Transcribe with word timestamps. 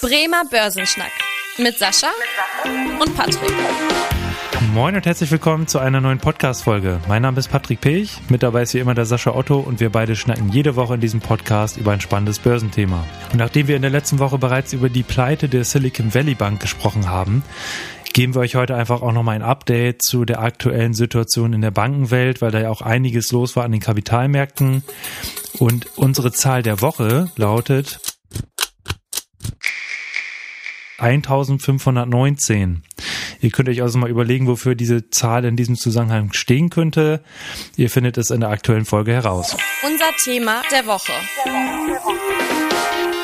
Bremer 0.00 0.44
Börsenschnack 0.48 1.10
mit 1.58 1.76
Sascha 1.76 2.06
und 3.00 3.16
Patrick. 3.16 3.50
Moin 4.72 4.94
und 4.94 5.04
herzlich 5.04 5.28
willkommen 5.32 5.66
zu 5.66 5.80
einer 5.80 6.00
neuen 6.00 6.18
Podcast-Folge. 6.18 7.00
Mein 7.08 7.22
Name 7.22 7.40
ist 7.40 7.48
Patrick 7.48 7.80
Pech, 7.80 8.12
mit 8.28 8.44
dabei 8.44 8.62
ist 8.62 8.74
wie 8.74 8.78
immer 8.78 8.94
der 8.94 9.06
Sascha 9.06 9.34
Otto 9.34 9.58
und 9.58 9.80
wir 9.80 9.90
beide 9.90 10.14
schnacken 10.14 10.50
jede 10.50 10.76
Woche 10.76 10.94
in 10.94 11.00
diesem 11.00 11.18
Podcast 11.18 11.78
über 11.78 11.90
ein 11.90 12.00
spannendes 12.00 12.38
Börsenthema. 12.38 13.04
Und 13.32 13.38
nachdem 13.38 13.66
wir 13.66 13.74
in 13.74 13.82
der 13.82 13.90
letzten 13.90 14.20
Woche 14.20 14.38
bereits 14.38 14.72
über 14.72 14.88
die 14.88 15.02
Pleite 15.02 15.48
der 15.48 15.64
Silicon 15.64 16.14
Valley 16.14 16.36
Bank 16.36 16.60
gesprochen 16.60 17.08
haben, 17.08 17.42
geben 18.12 18.36
wir 18.36 18.40
euch 18.42 18.54
heute 18.54 18.76
einfach 18.76 19.02
auch 19.02 19.12
nochmal 19.12 19.34
ein 19.34 19.42
Update 19.42 20.02
zu 20.02 20.24
der 20.24 20.40
aktuellen 20.40 20.94
Situation 20.94 21.52
in 21.54 21.60
der 21.60 21.72
Bankenwelt, 21.72 22.40
weil 22.40 22.52
da 22.52 22.60
ja 22.60 22.70
auch 22.70 22.82
einiges 22.82 23.32
los 23.32 23.56
war 23.56 23.64
an 23.64 23.72
den 23.72 23.80
Kapitalmärkten. 23.80 24.84
Und 25.58 25.86
unsere 25.96 26.30
Zahl 26.30 26.62
der 26.62 26.82
Woche 26.82 27.32
lautet 27.34 27.98
1519. 30.98 32.82
Ihr 33.40 33.50
könnt 33.50 33.68
euch 33.68 33.82
also 33.82 33.98
mal 33.98 34.10
überlegen, 34.10 34.46
wofür 34.46 34.74
diese 34.74 35.10
Zahl 35.10 35.44
in 35.44 35.56
diesem 35.56 35.76
Zusammenhang 35.76 36.32
stehen 36.32 36.70
könnte. 36.70 37.22
Ihr 37.76 37.88
findet 37.88 38.18
es 38.18 38.30
in 38.30 38.40
der 38.40 38.50
aktuellen 38.50 38.84
Folge 38.84 39.12
heraus. 39.12 39.56
Unser 39.84 40.10
Thema 40.22 40.62
der 40.70 40.86
Woche. 40.86 41.12
Der 41.44 41.52
Woche. 41.52 43.17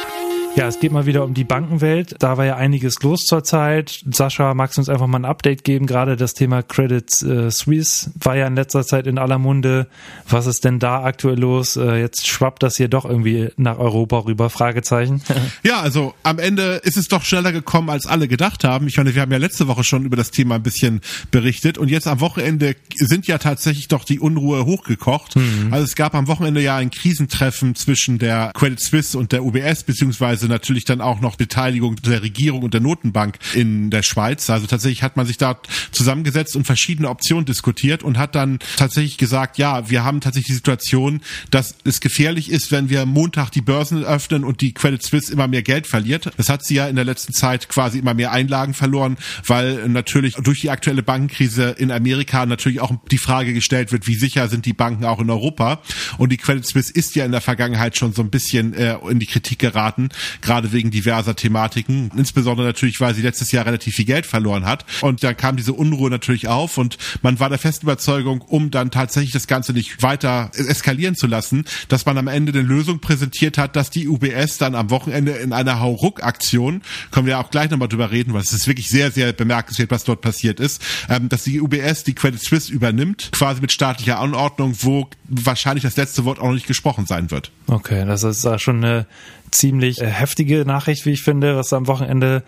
Ja, 0.57 0.69
es 0.69 0.79
geht 0.79 0.93
mal 0.93 1.05
wieder 1.05 1.25
um 1.25 1.35
die 1.35 1.43
Bankenwelt. 1.43 2.15
Da 2.21 2.37
war 2.37 2.45
ja 2.45 2.55
einiges 2.55 3.03
los 3.03 3.25
zurzeit. 3.25 4.05
Sascha, 4.13 4.55
magst 4.55 4.77
du 4.77 4.83
uns 4.83 4.89
einfach 4.89 5.09
mal 5.09 5.19
ein 5.19 5.25
Update 5.25 5.65
geben? 5.65 5.87
Gerade 5.87 6.17
das 6.17 6.35
Thema 6.35 6.63
Credit 6.63 7.11
äh, 7.23 7.51
Suisse 7.51 8.13
war 8.21 8.37
ja 8.37 8.47
in 8.47 8.55
letzter 8.55 8.87
Zeit 8.87 9.09
in 9.09 9.19
aller 9.19 9.39
Munde. 9.39 9.89
Was 10.29 10.47
ist 10.47 10.65
denn 10.65 10.79
da 10.79 11.03
aktuell 11.03 11.41
los? 11.41 11.77
Äh, 11.77 11.97
jetzt 11.97 12.29
schwappt 12.29 12.63
das 12.63 12.77
hier 12.77 12.87
doch 12.87 13.05
irgendwie 13.05 13.49
nach 13.57 13.79
Europa 13.79 14.21
rüber? 14.21 14.49
Fragezeichen. 14.49 15.23
ja, 15.65 15.80
also 15.80 16.15
am 16.23 16.39
Ende 16.39 16.80
ist 16.85 16.97
es 16.97 17.09
doch 17.09 17.25
schneller 17.25 17.51
gekommen, 17.51 17.91
als 17.91 18.07
alle 18.07 18.29
gedacht 18.29 18.63
haben. 18.63 18.87
Ich 18.87 18.97
meine, 18.97 19.13
wir 19.13 19.23
haben 19.23 19.33
ja 19.33 19.39
letzte 19.39 19.66
Woche 19.66 19.83
schon 19.83 20.05
über 20.05 20.16
das 20.16 20.30
Thema 20.30 20.55
ein 20.55 20.63
bisschen 20.63 21.01
berichtet 21.33 21.79
und 21.79 21.89
jetzt 21.89 22.07
am 22.07 22.21
Wochenende 22.21 22.77
sind 22.95 23.27
ja 23.27 23.39
tatsächlich 23.39 23.89
doch 23.89 24.05
die 24.05 24.21
Unruhe 24.21 24.65
hochgekocht. 24.65 25.35
Mhm. 25.35 25.73
Also 25.73 25.85
es 25.85 25.96
gab 25.96 26.15
am 26.15 26.29
Wochenende 26.29 26.61
ja 26.61 26.77
ein 26.77 26.93
Krisentreffen 26.93 27.74
zwischen 27.74 28.21
der 28.21 28.52
Credit 28.55 28.80
Suisse 28.80 29.18
und 29.18 29.33
der 29.33 29.45
UBS, 29.45 29.83
beziehungsweise 29.83 30.43
also 30.45 30.52
natürlich 30.52 30.84
dann 30.84 31.00
auch 31.00 31.20
noch 31.20 31.37
Beteiligung 31.37 31.96
der 31.96 32.23
Regierung 32.23 32.62
und 32.62 32.74
der 32.74 32.82
Notenbank 32.82 33.38
in 33.54 33.88
der 33.88 34.02
Schweiz. 34.02 34.50
Also 34.50 34.66
tatsächlich 34.66 35.02
hat 35.02 35.16
man 35.16 35.24
sich 35.24 35.38
da 35.38 35.59
zusammengesetzt 35.90 36.54
und 36.54 36.66
verschiedene 36.66 37.09
Optionen 37.09 37.46
diskutiert 37.46 38.02
und 38.02 38.18
hat 38.18 38.34
dann 38.34 38.59
tatsächlich 38.76 39.16
gesagt, 39.16 39.56
ja, 39.56 39.88
wir 39.88 40.04
haben 40.04 40.20
tatsächlich 40.20 40.48
die 40.48 40.54
Situation, 40.54 41.22
dass 41.50 41.76
es 41.84 42.00
gefährlich 42.00 42.50
ist, 42.50 42.72
wenn 42.72 42.90
wir 42.90 43.06
Montag 43.06 43.50
die 43.50 43.62
Börsen 43.62 44.04
öffnen 44.04 44.45
und 44.45 44.60
die 44.60 44.74
Credit 44.74 45.02
Suisse 45.02 45.32
immer 45.32 45.48
mehr 45.48 45.62
Geld 45.62 45.87
verliert. 45.87 46.30
Das 46.37 46.50
hat 46.50 46.62
sie 46.62 46.74
ja 46.74 46.88
in 46.88 46.96
der 46.96 47.06
letzten 47.06 47.32
Zeit 47.32 47.70
quasi 47.70 47.98
immer 47.98 48.12
mehr 48.12 48.32
Einlagen 48.32 48.74
verloren, 48.74 49.16
weil 49.46 49.88
natürlich 49.88 50.34
durch 50.34 50.60
die 50.60 50.68
aktuelle 50.68 51.02
Bankenkrise 51.02 51.70
in 51.78 51.90
Amerika 51.90 52.45
natürlich 52.45 52.80
auch 52.80 52.92
die 53.10 53.18
Frage 53.18 53.54
gestellt 53.54 53.92
wird, 53.92 54.06
wie 54.06 54.15
sicher 54.15 54.48
sind 54.48 54.66
die 54.66 54.74
Banken 54.74 55.06
auch 55.06 55.20
in 55.20 55.30
Europa. 55.30 55.80
Und 56.18 56.32
die 56.32 56.37
Credit 56.37 56.66
Suisse 56.66 56.92
ist 56.92 57.15
ja 57.15 57.24
in 57.24 57.32
der 57.32 57.40
Vergangenheit 57.40 57.96
schon 57.96 58.12
so 58.12 58.20
ein 58.20 58.28
bisschen 58.28 58.74
äh, 58.74 58.98
in 59.09 59.20
die 59.20 59.26
Kritik 59.26 59.59
geraten, 59.59 60.10
gerade 60.40 60.73
wegen 60.73 60.90
diverser 60.90 61.37
Thematiken. 61.37 62.10
Insbesondere 62.16 62.66
natürlich, 62.66 63.01
weil 63.01 63.15
sie 63.15 63.23
letztes 63.23 63.52
Jahr 63.52 63.66
relativ 63.66 63.95
viel 63.95 64.04
Geld 64.04 64.27
verloren 64.27 64.65
hat. 64.65 64.84
Und 65.00 65.22
da 65.22 65.34
kam 65.34 65.56
diese 65.56 65.72
Unruhe 65.72 66.10
natürlich 66.10 66.49
auf 66.49 66.78
und 66.78 66.99
man 67.22 67.41
war 67.41 67.49
der 67.49 67.59
festen 67.59 67.87
Überzeugung, 67.87 68.41
um 68.41 68.71
dann 68.71 68.91
tatsächlich 68.91 69.32
das 69.32 69.47
Ganze 69.47 69.72
nicht 69.72 70.03
weiter 70.03 70.50
eskalieren 70.55 71.15
zu 71.15 71.27
lassen, 71.27 71.65
dass 71.88 72.06
man 72.06 72.19
am 72.19 72.28
Ende 72.28 72.53
eine 72.53 72.62
Lösung 72.62 73.00
präsentiert 73.00 73.59
hat, 73.59 73.77
dass 73.77 73.91
die 73.91 74.09
UBS 74.09 74.59
dann 74.59 74.75
am 74.75 74.91
Wochenende 74.91 75.32
in 75.32 75.53
einer 75.53 75.81
Hauruck-Aktion, 75.81 76.82
können 77.10 77.27
wir 77.27 77.38
auch 77.38 77.50
gleich 77.50 77.71
nochmal 77.71 77.88
drüber 77.88 78.10
reden, 78.10 78.34
weil 78.34 78.43
es 78.43 78.53
ist 78.53 78.66
wirklich 78.66 78.88
sehr, 78.88 79.10
sehr 79.10 79.32
bemerkenswert, 79.32 79.91
was 79.91 80.05
dort 80.05 80.21
passiert 80.21 80.60
ist, 80.60 80.82
ähm, 81.09 81.28
dass 81.28 81.44
die 81.44 81.60
UBS 81.60 82.05
die 82.05 82.15
Credit 82.15 82.43
Suisse 82.43 82.72
übernimmt, 82.72 83.31
quasi 83.32 83.60
mit 83.60 83.72
staatlicher 83.72 84.19
Anordnung, 84.19 84.75
wo 84.81 85.09
wahrscheinlich 85.28 85.84
das 85.84 85.97
letzte 85.97 86.25
Wort 86.25 86.39
auch 86.39 86.47
noch 86.47 86.55
nicht 86.55 86.66
gesprochen 86.66 87.06
sein 87.06 87.31
wird. 87.31 87.51
Okay, 87.66 88.05
das 88.06 88.22
ist 88.22 88.47
schon 88.61 88.84
eine 88.84 89.06
ziemlich 89.54 90.00
äh, 90.00 90.06
heftige 90.06 90.65
Nachricht, 90.65 91.06
wie 91.06 91.12
ich 91.12 91.22
finde, 91.22 91.56
was 91.56 91.72
am 91.72 91.87
Wochenende 91.87 92.42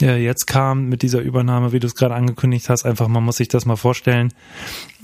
jetzt 0.00 0.46
kam 0.46 0.88
mit 0.88 1.02
dieser 1.02 1.20
Übernahme, 1.20 1.72
wie 1.72 1.78
du 1.78 1.86
es 1.86 1.94
gerade 1.94 2.14
angekündigt 2.14 2.68
hast. 2.68 2.84
Einfach, 2.84 3.08
man 3.08 3.24
muss 3.24 3.36
sich 3.36 3.48
das 3.48 3.66
mal 3.66 3.76
vorstellen, 3.76 4.32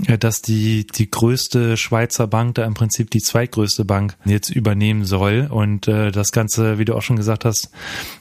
äh, 0.06 0.18
dass 0.18 0.42
die, 0.42 0.86
die 0.86 1.10
größte 1.10 1.76
Schweizer 1.76 2.26
Bank 2.26 2.54
da 2.54 2.64
im 2.64 2.74
Prinzip 2.74 3.10
die 3.10 3.20
zweitgrößte 3.20 3.84
Bank 3.84 4.16
jetzt 4.24 4.50
übernehmen 4.50 5.04
soll. 5.04 5.48
Und 5.50 5.88
äh, 5.88 6.12
das 6.12 6.32
Ganze, 6.32 6.78
wie 6.78 6.84
du 6.84 6.94
auch 6.94 7.02
schon 7.02 7.16
gesagt 7.16 7.44
hast, 7.44 7.70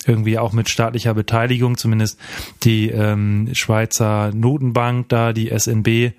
irgendwie 0.06 0.40
auch 0.40 0.54
mit 0.54 0.70
staatlicher 0.70 1.14
Beteiligung, 1.14 1.78
zumindest 1.78 2.20
die 2.64 2.90
ähm, 2.90 3.50
Schweizer 3.54 4.32
Notenbank 4.34 5.10
da, 5.10 5.34
die 5.34 5.52
SNB, 5.56 5.88
äh, 5.88 6.14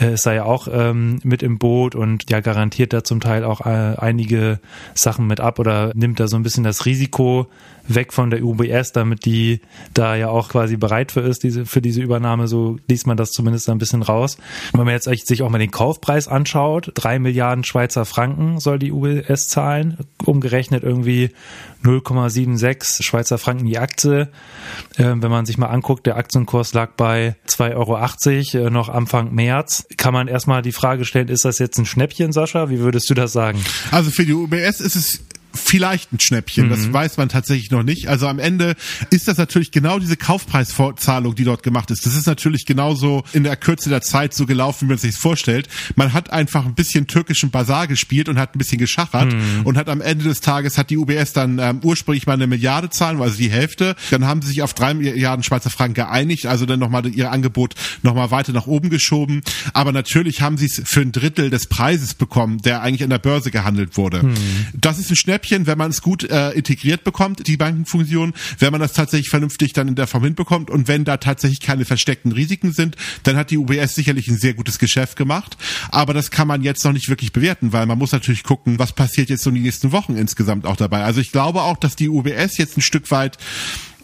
ist 0.00 0.26
da 0.26 0.32
ja 0.32 0.44
auch 0.44 0.68
ähm, 0.70 1.20
mit 1.22 1.42
im 1.42 1.58
Boot 1.58 1.94
und 1.94 2.30
ja 2.30 2.40
garantiert 2.40 2.92
da 2.92 3.04
zum 3.04 3.20
Teil 3.20 3.44
auch 3.44 3.64
äh, 3.64 3.96
einige 3.96 4.60
Sachen 4.94 5.26
mit 5.26 5.40
ab 5.40 5.58
oder 5.58 5.92
nimmt 5.94 6.20
da 6.20 6.28
so 6.28 6.36
ein 6.36 6.42
bisschen 6.42 6.49
das 6.64 6.86
Risiko 6.86 7.48
weg 7.94 8.12
von 8.12 8.30
der 8.30 8.42
UBS, 8.42 8.92
damit 8.92 9.24
die 9.24 9.60
da 9.94 10.14
ja 10.14 10.28
auch 10.28 10.48
quasi 10.48 10.76
bereit 10.76 11.12
für 11.12 11.20
ist, 11.20 11.42
diese, 11.42 11.66
für 11.66 11.82
diese 11.82 12.00
Übernahme. 12.00 12.48
So 12.48 12.78
liest 12.88 13.06
man 13.06 13.16
das 13.16 13.30
zumindest 13.30 13.68
ein 13.68 13.78
bisschen 13.78 14.02
raus. 14.02 14.38
Wenn 14.72 14.84
man 14.84 14.94
jetzt 14.94 15.08
sich 15.26 15.42
auch 15.42 15.50
mal 15.50 15.58
den 15.58 15.70
Kaufpreis 15.70 16.28
anschaut, 16.28 16.92
drei 16.94 17.18
Milliarden 17.18 17.64
Schweizer 17.64 18.04
Franken 18.04 18.60
soll 18.60 18.78
die 18.78 18.92
UBS 18.92 19.48
zahlen, 19.48 19.98
umgerechnet 20.24 20.82
irgendwie 20.82 21.30
0,76 21.84 23.02
Schweizer 23.02 23.38
Franken 23.38 23.66
die 23.66 23.78
Aktie. 23.78 24.28
Äh, 24.96 25.14
wenn 25.16 25.30
man 25.30 25.46
sich 25.46 25.58
mal 25.58 25.68
anguckt, 25.68 26.06
der 26.06 26.16
Aktienkurs 26.16 26.74
lag 26.74 26.92
bei 26.96 27.36
2,80 27.48 27.74
Euro 27.74 28.66
äh, 28.66 28.70
noch 28.70 28.88
Anfang 28.88 29.34
März. 29.34 29.86
Kann 29.96 30.12
man 30.12 30.28
erstmal 30.28 30.62
die 30.62 30.72
Frage 30.72 31.04
stellen, 31.04 31.28
ist 31.28 31.44
das 31.44 31.58
jetzt 31.58 31.78
ein 31.78 31.86
Schnäppchen, 31.86 32.32
Sascha? 32.32 32.70
Wie 32.70 32.80
würdest 32.80 33.08
du 33.10 33.14
das 33.14 33.32
sagen? 33.32 33.64
Also 33.90 34.10
für 34.10 34.24
die 34.24 34.34
UBS 34.34 34.80
ist 34.80 34.96
es 34.96 35.20
vielleicht 35.54 36.12
ein 36.12 36.20
Schnäppchen. 36.20 36.66
Mhm. 36.66 36.70
Das 36.70 36.92
weiß 36.92 37.16
man 37.16 37.28
tatsächlich 37.28 37.70
noch 37.70 37.82
nicht. 37.82 38.08
Also 38.08 38.26
am 38.26 38.38
Ende 38.38 38.74
ist 39.10 39.28
das 39.28 39.38
natürlich 39.38 39.70
genau 39.70 39.98
diese 39.98 40.16
Kaufpreisvorzahlung, 40.16 41.34
die 41.34 41.44
dort 41.44 41.62
gemacht 41.62 41.90
ist. 41.90 42.06
Das 42.06 42.14
ist 42.14 42.26
natürlich 42.26 42.66
genauso 42.66 43.24
in 43.32 43.44
der 43.44 43.56
Kürze 43.56 43.88
der 43.88 44.02
Zeit 44.02 44.34
so 44.34 44.46
gelaufen, 44.46 44.86
wie 44.86 44.90
man 44.90 44.98
sich 44.98 45.16
vorstellt. 45.16 45.68
Man 45.96 46.12
hat 46.12 46.30
einfach 46.30 46.64
ein 46.66 46.74
bisschen 46.74 47.06
türkischen 47.06 47.50
Bazar 47.50 47.86
gespielt 47.86 48.28
und 48.28 48.38
hat 48.38 48.54
ein 48.54 48.58
bisschen 48.58 48.78
geschachert 48.78 49.32
mhm. 49.32 49.62
und 49.64 49.76
hat 49.76 49.88
am 49.88 50.00
Ende 50.00 50.24
des 50.24 50.40
Tages 50.40 50.78
hat 50.78 50.90
die 50.90 50.96
UBS 50.96 51.32
dann 51.32 51.58
ähm, 51.58 51.80
ursprünglich 51.82 52.26
mal 52.26 52.34
eine 52.34 52.46
Milliarde 52.46 52.90
zahlen, 52.90 53.20
also 53.20 53.36
die 53.36 53.50
Hälfte. 53.50 53.96
Dann 54.10 54.26
haben 54.26 54.42
sie 54.42 54.48
sich 54.48 54.62
auf 54.62 54.74
drei 54.74 54.94
Milliarden 54.94 55.42
Schweizer 55.42 55.70
Franken 55.70 55.94
geeinigt, 55.94 56.46
also 56.46 56.66
dann 56.66 56.78
nochmal 56.78 57.06
ihr 57.06 57.30
Angebot 57.30 57.74
nochmal 58.02 58.30
weiter 58.30 58.52
nach 58.52 58.66
oben 58.66 58.90
geschoben. 58.90 59.42
Aber 59.72 59.92
natürlich 59.92 60.42
haben 60.42 60.58
sie 60.58 60.66
es 60.66 60.82
für 60.84 61.00
ein 61.00 61.12
Drittel 61.12 61.50
des 61.50 61.66
Preises 61.66 62.14
bekommen, 62.14 62.58
der 62.58 62.82
eigentlich 62.82 63.02
an 63.02 63.10
der 63.10 63.18
Börse 63.18 63.50
gehandelt 63.50 63.96
wurde. 63.96 64.22
Mhm. 64.22 64.34
Das 64.74 64.98
ist 64.98 65.10
ein 65.10 65.16
Schnäppchen 65.16 65.39
Schnäppchen, 65.40 65.66
wenn 65.66 65.78
man 65.78 65.90
es 65.90 66.02
gut 66.02 66.24
äh, 66.24 66.50
integriert 66.50 67.04
bekommt, 67.04 67.46
die 67.46 67.56
Bankenfunktion, 67.56 68.34
wenn 68.58 68.72
man 68.72 68.80
das 68.80 68.92
tatsächlich 68.92 69.30
vernünftig 69.30 69.72
dann 69.72 69.88
in 69.88 69.94
der 69.94 70.06
Form 70.06 70.24
hinbekommt 70.24 70.70
und 70.70 70.86
wenn 70.86 71.04
da 71.04 71.16
tatsächlich 71.16 71.60
keine 71.60 71.84
versteckten 71.84 72.32
Risiken 72.32 72.72
sind, 72.72 72.96
dann 73.22 73.36
hat 73.36 73.50
die 73.50 73.56
UBS 73.56 73.94
sicherlich 73.94 74.28
ein 74.28 74.36
sehr 74.36 74.54
gutes 74.54 74.78
Geschäft 74.78 75.16
gemacht. 75.16 75.56
Aber 75.90 76.12
das 76.12 76.30
kann 76.30 76.46
man 76.46 76.62
jetzt 76.62 76.84
noch 76.84 76.92
nicht 76.92 77.08
wirklich 77.08 77.32
bewerten, 77.32 77.72
weil 77.72 77.86
man 77.86 77.98
muss 77.98 78.12
natürlich 78.12 78.42
gucken, 78.42 78.78
was 78.78 78.92
passiert 78.92 79.30
jetzt 79.30 79.46
in 79.46 79.54
den 79.54 79.62
nächsten 79.62 79.92
Wochen 79.92 80.16
insgesamt 80.16 80.66
auch 80.66 80.76
dabei. 80.76 81.04
Also 81.04 81.20
ich 81.20 81.32
glaube 81.32 81.62
auch, 81.62 81.78
dass 81.78 81.96
die 81.96 82.08
UBS 82.08 82.58
jetzt 82.58 82.76
ein 82.76 82.82
Stück 82.82 83.10
weit 83.10 83.38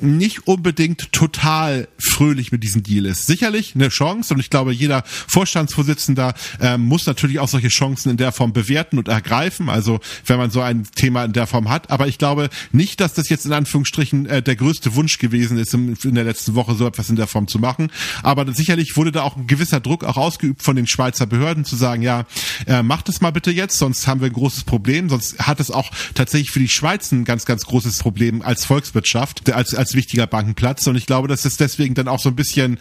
nicht 0.02 0.46
unbedingt 0.46 1.12
total 1.12 1.88
fröhlich 1.98 2.52
mit 2.52 2.62
diesem 2.62 2.82
Deal 2.82 3.06
ist. 3.06 3.26
Sicherlich 3.26 3.74
eine 3.74 3.88
Chance 3.88 4.34
und 4.34 4.40
ich 4.40 4.50
glaube, 4.50 4.72
jeder 4.72 5.02
Vorstandsvorsitzender 5.06 6.34
äh, 6.60 6.78
muss 6.78 7.06
natürlich 7.06 7.38
auch 7.38 7.48
solche 7.48 7.68
Chancen 7.68 8.10
in 8.10 8.16
der 8.16 8.32
Form 8.32 8.52
bewerten 8.52 8.98
und 8.98 9.08
ergreifen, 9.08 9.68
also 9.68 10.00
wenn 10.26 10.38
man 10.38 10.50
so 10.50 10.60
ein 10.60 10.84
Thema 10.94 11.24
in 11.24 11.32
der 11.32 11.46
Form 11.46 11.68
hat. 11.68 11.90
Aber 11.90 12.08
ich 12.08 12.18
glaube 12.18 12.48
nicht, 12.72 13.00
dass 13.00 13.14
das 13.14 13.28
jetzt 13.28 13.46
in 13.46 13.52
Anführungsstrichen 13.52 14.26
äh, 14.26 14.42
der 14.42 14.56
größte 14.56 14.94
Wunsch 14.94 15.18
gewesen 15.18 15.58
ist, 15.58 15.74
in, 15.74 15.96
in 16.02 16.14
der 16.14 16.24
letzten 16.24 16.54
Woche 16.54 16.74
so 16.74 16.86
etwas 16.86 17.10
in 17.10 17.16
der 17.16 17.26
Form 17.26 17.48
zu 17.48 17.58
machen. 17.58 17.90
Aber 18.22 18.52
sicherlich 18.54 18.96
wurde 18.96 19.12
da 19.12 19.22
auch 19.22 19.36
ein 19.36 19.46
gewisser 19.46 19.80
Druck 19.80 20.04
auch 20.04 20.16
ausgeübt 20.16 20.62
von 20.62 20.76
den 20.76 20.86
Schweizer 20.86 21.26
Behörden 21.26 21.64
zu 21.64 21.76
sagen, 21.76 22.02
ja, 22.02 22.26
äh, 22.66 22.82
macht 22.82 23.08
es 23.08 23.20
mal 23.20 23.30
bitte 23.30 23.50
jetzt, 23.50 23.78
sonst 23.78 24.06
haben 24.06 24.20
wir 24.20 24.28
ein 24.28 24.32
großes 24.32 24.64
Problem, 24.64 25.08
sonst 25.08 25.38
hat 25.38 25.60
es 25.60 25.70
auch 25.70 25.90
tatsächlich 26.14 26.50
für 26.50 26.58
die 26.58 26.68
Schweiz 26.68 27.12
ein 27.12 27.24
ganz, 27.24 27.44
ganz 27.44 27.64
großes 27.64 27.98
Problem 27.98 28.42
als 28.42 28.64
Volkswirtschaft, 28.64 29.52
als, 29.52 29.74
als 29.74 29.85
als 29.86 29.94
wichtiger 29.94 30.26
Bankenplatz. 30.26 30.86
Und 30.86 30.96
ich 30.96 31.06
glaube, 31.06 31.28
dass 31.28 31.44
es 31.44 31.56
deswegen 31.56 31.94
dann 31.94 32.08
auch 32.08 32.20
so 32.20 32.28
ein 32.28 32.36
bisschen 32.36 32.78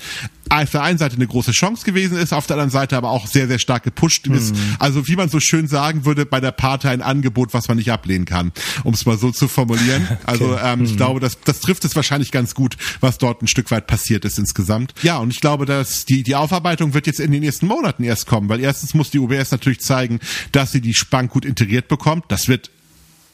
auf 0.49 0.71
der 0.71 0.81
einen 0.81 0.97
Seite 0.97 1.15
eine 1.15 1.27
große 1.27 1.51
Chance 1.51 1.85
gewesen 1.85 2.17
ist, 2.17 2.33
auf 2.33 2.47
der 2.47 2.55
anderen 2.55 2.71
Seite 2.71 2.97
aber 2.97 3.09
auch 3.11 3.27
sehr, 3.27 3.47
sehr 3.47 3.59
stark 3.59 3.83
gepusht 3.83 4.27
ist. 4.27 4.55
Mhm. 4.55 4.75
Also 4.79 5.07
wie 5.07 5.15
man 5.15 5.29
so 5.29 5.39
schön 5.39 5.67
sagen 5.67 6.05
würde, 6.05 6.25
bei 6.25 6.39
der 6.39 6.51
Partei 6.51 6.91
ein 6.91 7.01
Angebot, 7.01 7.53
was 7.53 7.67
man 7.67 7.77
nicht 7.77 7.91
ablehnen 7.91 8.25
kann, 8.25 8.51
um 8.83 8.93
es 8.93 9.05
mal 9.05 9.17
so 9.17 9.31
zu 9.31 9.47
formulieren. 9.47 10.03
okay. 10.09 10.17
Also 10.25 10.57
ähm, 10.57 10.79
mhm. 10.79 10.85
ich 10.85 10.97
glaube, 10.97 11.19
das, 11.19 11.37
das 11.43 11.59
trifft 11.59 11.85
es 11.85 11.95
wahrscheinlich 11.95 12.31
ganz 12.31 12.55
gut, 12.55 12.77
was 12.99 13.17
dort 13.17 13.41
ein 13.41 13.47
Stück 13.47 13.69
weit 13.71 13.87
passiert 13.87 14.25
ist 14.25 14.39
insgesamt. 14.39 14.93
Ja, 15.03 15.17
und 15.17 15.31
ich 15.31 15.41
glaube, 15.41 15.65
dass 15.65 16.05
die, 16.05 16.23
die 16.23 16.35
Aufarbeitung 16.35 16.93
wird 16.93 17.07
jetzt 17.07 17.19
in 17.19 17.31
den 17.31 17.41
nächsten 17.41 17.67
Monaten 17.67 18.03
erst 18.03 18.25
kommen, 18.27 18.49
weil 18.49 18.59
erstens 18.59 18.93
muss 18.93 19.11
die 19.11 19.19
UBS 19.19 19.51
natürlich 19.51 19.81
zeigen, 19.81 20.19
dass 20.51 20.71
sie 20.71 20.81
die 20.81 20.95
Bank 21.09 21.31
gut 21.31 21.45
integriert 21.45 21.87
bekommt. 21.87 22.25
Das 22.29 22.47
wird 22.47 22.71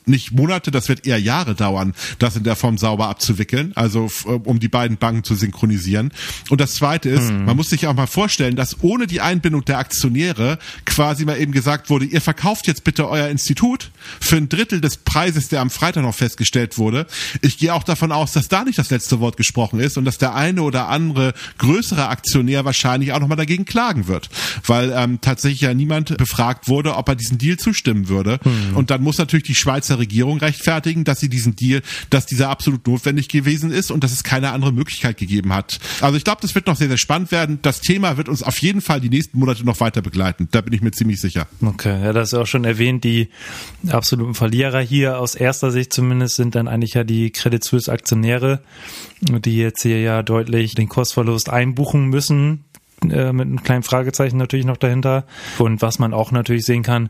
nicht 0.06 0.31
Monate, 0.31 0.71
das 0.71 0.89
wird 0.89 1.06
eher 1.06 1.19
Jahre 1.19 1.56
dauern, 1.56 1.94
das 2.19 2.36
in 2.36 2.44
der 2.44 2.56
Form 2.56 2.77
sauber 2.77 3.07
abzuwickeln, 3.09 3.71
also 3.75 4.09
um 4.25 4.59
die 4.59 4.68
beiden 4.68 4.98
Banken 4.98 5.24
zu 5.24 5.36
synchronisieren. 5.36 6.12
Und 6.50 6.62
das 6.62 6.75
Zweite 6.75 7.09
ist, 7.09 7.30
hm. 7.30 7.45
man 7.45 7.56
muss 7.56 7.69
sich 7.69 7.88
auch 7.88 7.94
mal 7.94 8.07
vorstellen, 8.07 8.56
dass 8.56 8.83
ohne 8.83 9.07
die 9.07 9.21
Einbindung 9.21 9.65
der 9.65 9.80
Aktionäre 9.80 10.57
quasi 10.86 11.25
mal 11.25 11.39
eben 11.39 11.51
gesagt 11.51 11.89
wurde, 11.89 12.06
ihr 12.06 12.21
verkauft 12.21 12.68
jetzt 12.68 12.83
bitte 12.83 13.09
euer 13.09 13.27
Institut 13.27 13.92
für 14.19 14.38
ein 14.38 14.50
Drittel 14.50 14.81
des 14.81 14.98
Preises, 14.98 15.50
der 15.50 15.62
am 15.62 15.69
Freitag 15.69 16.04
noch 16.04 16.15
festgestellt 16.15 16.77
wurde. 16.77 17.07
Ich 17.42 17.57
gehe 17.57 17.74
auch 17.74 17.83
davon 17.83 18.12
aus, 18.12 18.31
dass 18.31 18.47
da 18.47 18.63
nicht 18.63 18.77
das 18.77 18.89
letzte 18.89 19.19
Wort 19.19 19.38
gesprochen 19.38 19.80
ist 19.80 19.97
und 19.97 20.06
dass 20.06 20.18
der 20.18 20.36
eine 20.36 20.63
oder 20.63 20.89
andere 20.89 21.33
größere 21.57 22.07
Aktionär 22.07 22.65
wahrscheinlich 22.65 23.13
auch 23.13 23.19
nochmal 23.19 23.38
dagegen 23.38 23.65
klagen 23.65 24.07
wird, 24.07 24.30
weil 24.65 24.94
ähm, 24.95 25.19
tatsächlich 25.21 25.62
ja 25.62 25.74
niemand 25.74 26.18
befragt 26.18 26.68
wurde, 26.68 26.95
ob 26.95 27.07
er 27.09 27.15
diesen 27.15 27.38
Deal 27.38 27.57
zustimmen 27.57 28.07
würde. 28.07 28.39
Hm. 28.44 28.75
Und 28.75 28.89
dann 28.89 29.04
muss 29.04 29.18
natürlich 29.18 29.45
die 29.45 29.56
Schweizer 29.56 29.90
Regierung 29.99 30.39
rechtfertigen, 30.39 31.03
dass 31.03 31.19
sie 31.19 31.29
diesen 31.29 31.55
Deal, 31.55 31.81
dass 32.09 32.25
dieser 32.25 32.49
absolut 32.49 32.85
notwendig 32.88 33.29
gewesen 33.29 33.71
ist 33.71 33.91
und 33.91 34.03
dass 34.03 34.11
es 34.11 34.23
keine 34.23 34.51
andere 34.51 34.71
Möglichkeit 34.71 35.17
gegeben 35.17 35.53
hat. 35.53 35.79
Also 36.01 36.17
ich 36.17 36.23
glaube, 36.23 36.41
das 36.41 36.55
wird 36.55 36.67
noch 36.67 36.75
sehr, 36.75 36.88
sehr 36.88 36.97
spannend 36.97 37.31
werden. 37.31 37.59
Das 37.61 37.81
Thema 37.81 38.17
wird 38.17 38.29
uns 38.29 38.43
auf 38.43 38.57
jeden 38.59 38.81
Fall 38.81 39.01
die 39.01 39.09
nächsten 39.09 39.38
Monate 39.39 39.65
noch 39.65 39.79
weiter 39.79 40.01
begleiten. 40.01 40.47
Da 40.51 40.61
bin 40.61 40.73
ich 40.73 40.81
mir 40.81 40.91
ziemlich 40.91 41.19
sicher. 41.19 41.47
Okay, 41.61 42.03
ja, 42.03 42.13
das 42.13 42.29
ist 42.29 42.33
auch 42.33 42.47
schon 42.47 42.65
erwähnt. 42.65 43.03
Die 43.03 43.29
absoluten 43.89 44.35
Verlierer 44.35 44.81
hier 44.81 45.19
aus 45.19 45.35
erster 45.35 45.71
Sicht 45.71 45.94
zumindest 45.94 46.35
sind 46.35 46.55
dann 46.55 46.67
eigentlich 46.67 46.94
ja 46.94 47.03
die 47.03 47.31
Credit 47.31 47.63
Suisse 47.63 47.91
Aktionäre, 47.91 48.61
die 49.21 49.57
jetzt 49.57 49.81
hier 49.81 50.01
ja 50.01 50.23
deutlich 50.23 50.75
den 50.75 50.89
Kursverlust 50.89 51.49
einbuchen 51.49 52.07
müssen 52.07 52.65
äh, 53.09 53.33
mit 53.33 53.48
einem 53.48 53.63
kleinen 53.63 53.83
Fragezeichen 53.83 54.38
natürlich 54.38 54.65
noch 54.65 54.77
dahinter. 54.77 55.25
Und 55.57 55.81
was 55.81 56.00
man 56.00 56.13
auch 56.13 56.31
natürlich 56.31 56.65
sehen 56.65 56.83
kann, 56.83 57.09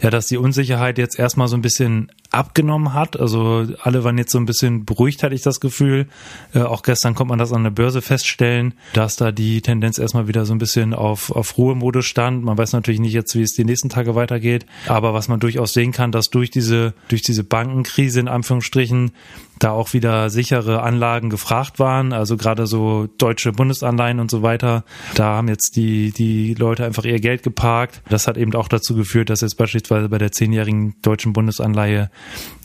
ja, 0.00 0.10
dass 0.10 0.26
die 0.26 0.36
Unsicherheit 0.36 0.98
jetzt 0.98 1.18
erstmal 1.18 1.48
so 1.48 1.56
ein 1.56 1.62
bisschen 1.62 2.10
abgenommen 2.34 2.92
hat. 2.92 3.18
Also 3.18 3.66
alle 3.82 4.04
waren 4.04 4.18
jetzt 4.18 4.32
so 4.32 4.38
ein 4.38 4.46
bisschen 4.46 4.84
beruhigt, 4.84 5.22
hatte 5.22 5.34
ich 5.34 5.42
das 5.42 5.60
Gefühl. 5.60 6.06
Äh, 6.54 6.60
auch 6.60 6.82
gestern 6.82 7.14
konnte 7.14 7.30
man 7.30 7.38
das 7.38 7.52
an 7.52 7.62
der 7.62 7.70
Börse 7.70 8.02
feststellen, 8.02 8.74
dass 8.92 9.16
da 9.16 9.32
die 9.32 9.60
Tendenz 9.60 9.98
erstmal 9.98 10.28
wieder 10.28 10.44
so 10.44 10.54
ein 10.54 10.58
bisschen 10.58 10.94
auf, 10.94 11.30
auf 11.30 11.56
Ruhemodus 11.56 12.06
stand. 12.06 12.44
Man 12.44 12.58
weiß 12.58 12.72
natürlich 12.72 13.00
nicht 13.00 13.12
jetzt, 13.12 13.34
wie 13.34 13.42
es 13.42 13.52
die 13.52 13.64
nächsten 13.64 13.88
Tage 13.88 14.14
weitergeht. 14.14 14.66
Aber 14.86 15.14
was 15.14 15.28
man 15.28 15.40
durchaus 15.40 15.72
sehen 15.72 15.92
kann, 15.92 16.12
dass 16.12 16.30
durch 16.30 16.50
diese, 16.50 16.94
durch 17.08 17.22
diese 17.22 17.44
Bankenkrise 17.44 18.20
in 18.20 18.28
Anführungsstrichen 18.28 19.12
da 19.58 19.70
auch 19.70 19.92
wieder 19.92 20.30
sichere 20.30 20.82
Anlagen 20.82 21.30
gefragt 21.30 21.78
waren, 21.78 22.12
also 22.12 22.36
gerade 22.36 22.66
so 22.66 23.08
deutsche 23.18 23.52
Bundesanleihen 23.52 24.20
und 24.20 24.30
so 24.30 24.42
weiter. 24.42 24.84
Da 25.14 25.36
haben 25.36 25.48
jetzt 25.48 25.76
die, 25.76 26.10
die 26.10 26.54
Leute 26.54 26.84
einfach 26.84 27.04
ihr 27.04 27.20
Geld 27.20 27.42
geparkt. 27.42 28.02
Das 28.08 28.26
hat 28.26 28.36
eben 28.36 28.54
auch 28.54 28.68
dazu 28.68 28.94
geführt, 28.94 29.30
dass 29.30 29.40
jetzt 29.40 29.56
beispielsweise 29.56 30.08
bei 30.08 30.18
der 30.18 30.32
zehnjährigen 30.32 30.96
deutschen 31.02 31.32
Bundesanleihe 31.32 32.10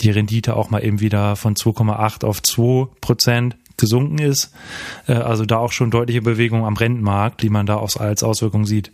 die 0.02 0.12
Rendite 0.12 0.56
auch 0.56 0.70
mal 0.70 0.84
eben 0.84 1.00
wieder 1.00 1.36
von 1.36 1.56
2,8 1.56 2.26
auf 2.26 2.42
2 2.42 2.88
Prozent 3.02 3.58
gesunken 3.80 4.20
ist. 4.20 4.54
Äh, 5.08 5.14
also 5.14 5.46
da 5.46 5.58
auch 5.58 5.72
schon 5.72 5.90
deutliche 5.90 6.22
Bewegung 6.22 6.66
am 6.66 6.78
Rentenmarkt, 6.78 7.42
die 7.42 7.50
man 7.50 7.66
da 7.66 7.80
als 7.80 8.24
Auswirkung 8.24 8.66
sieht. 8.66 8.92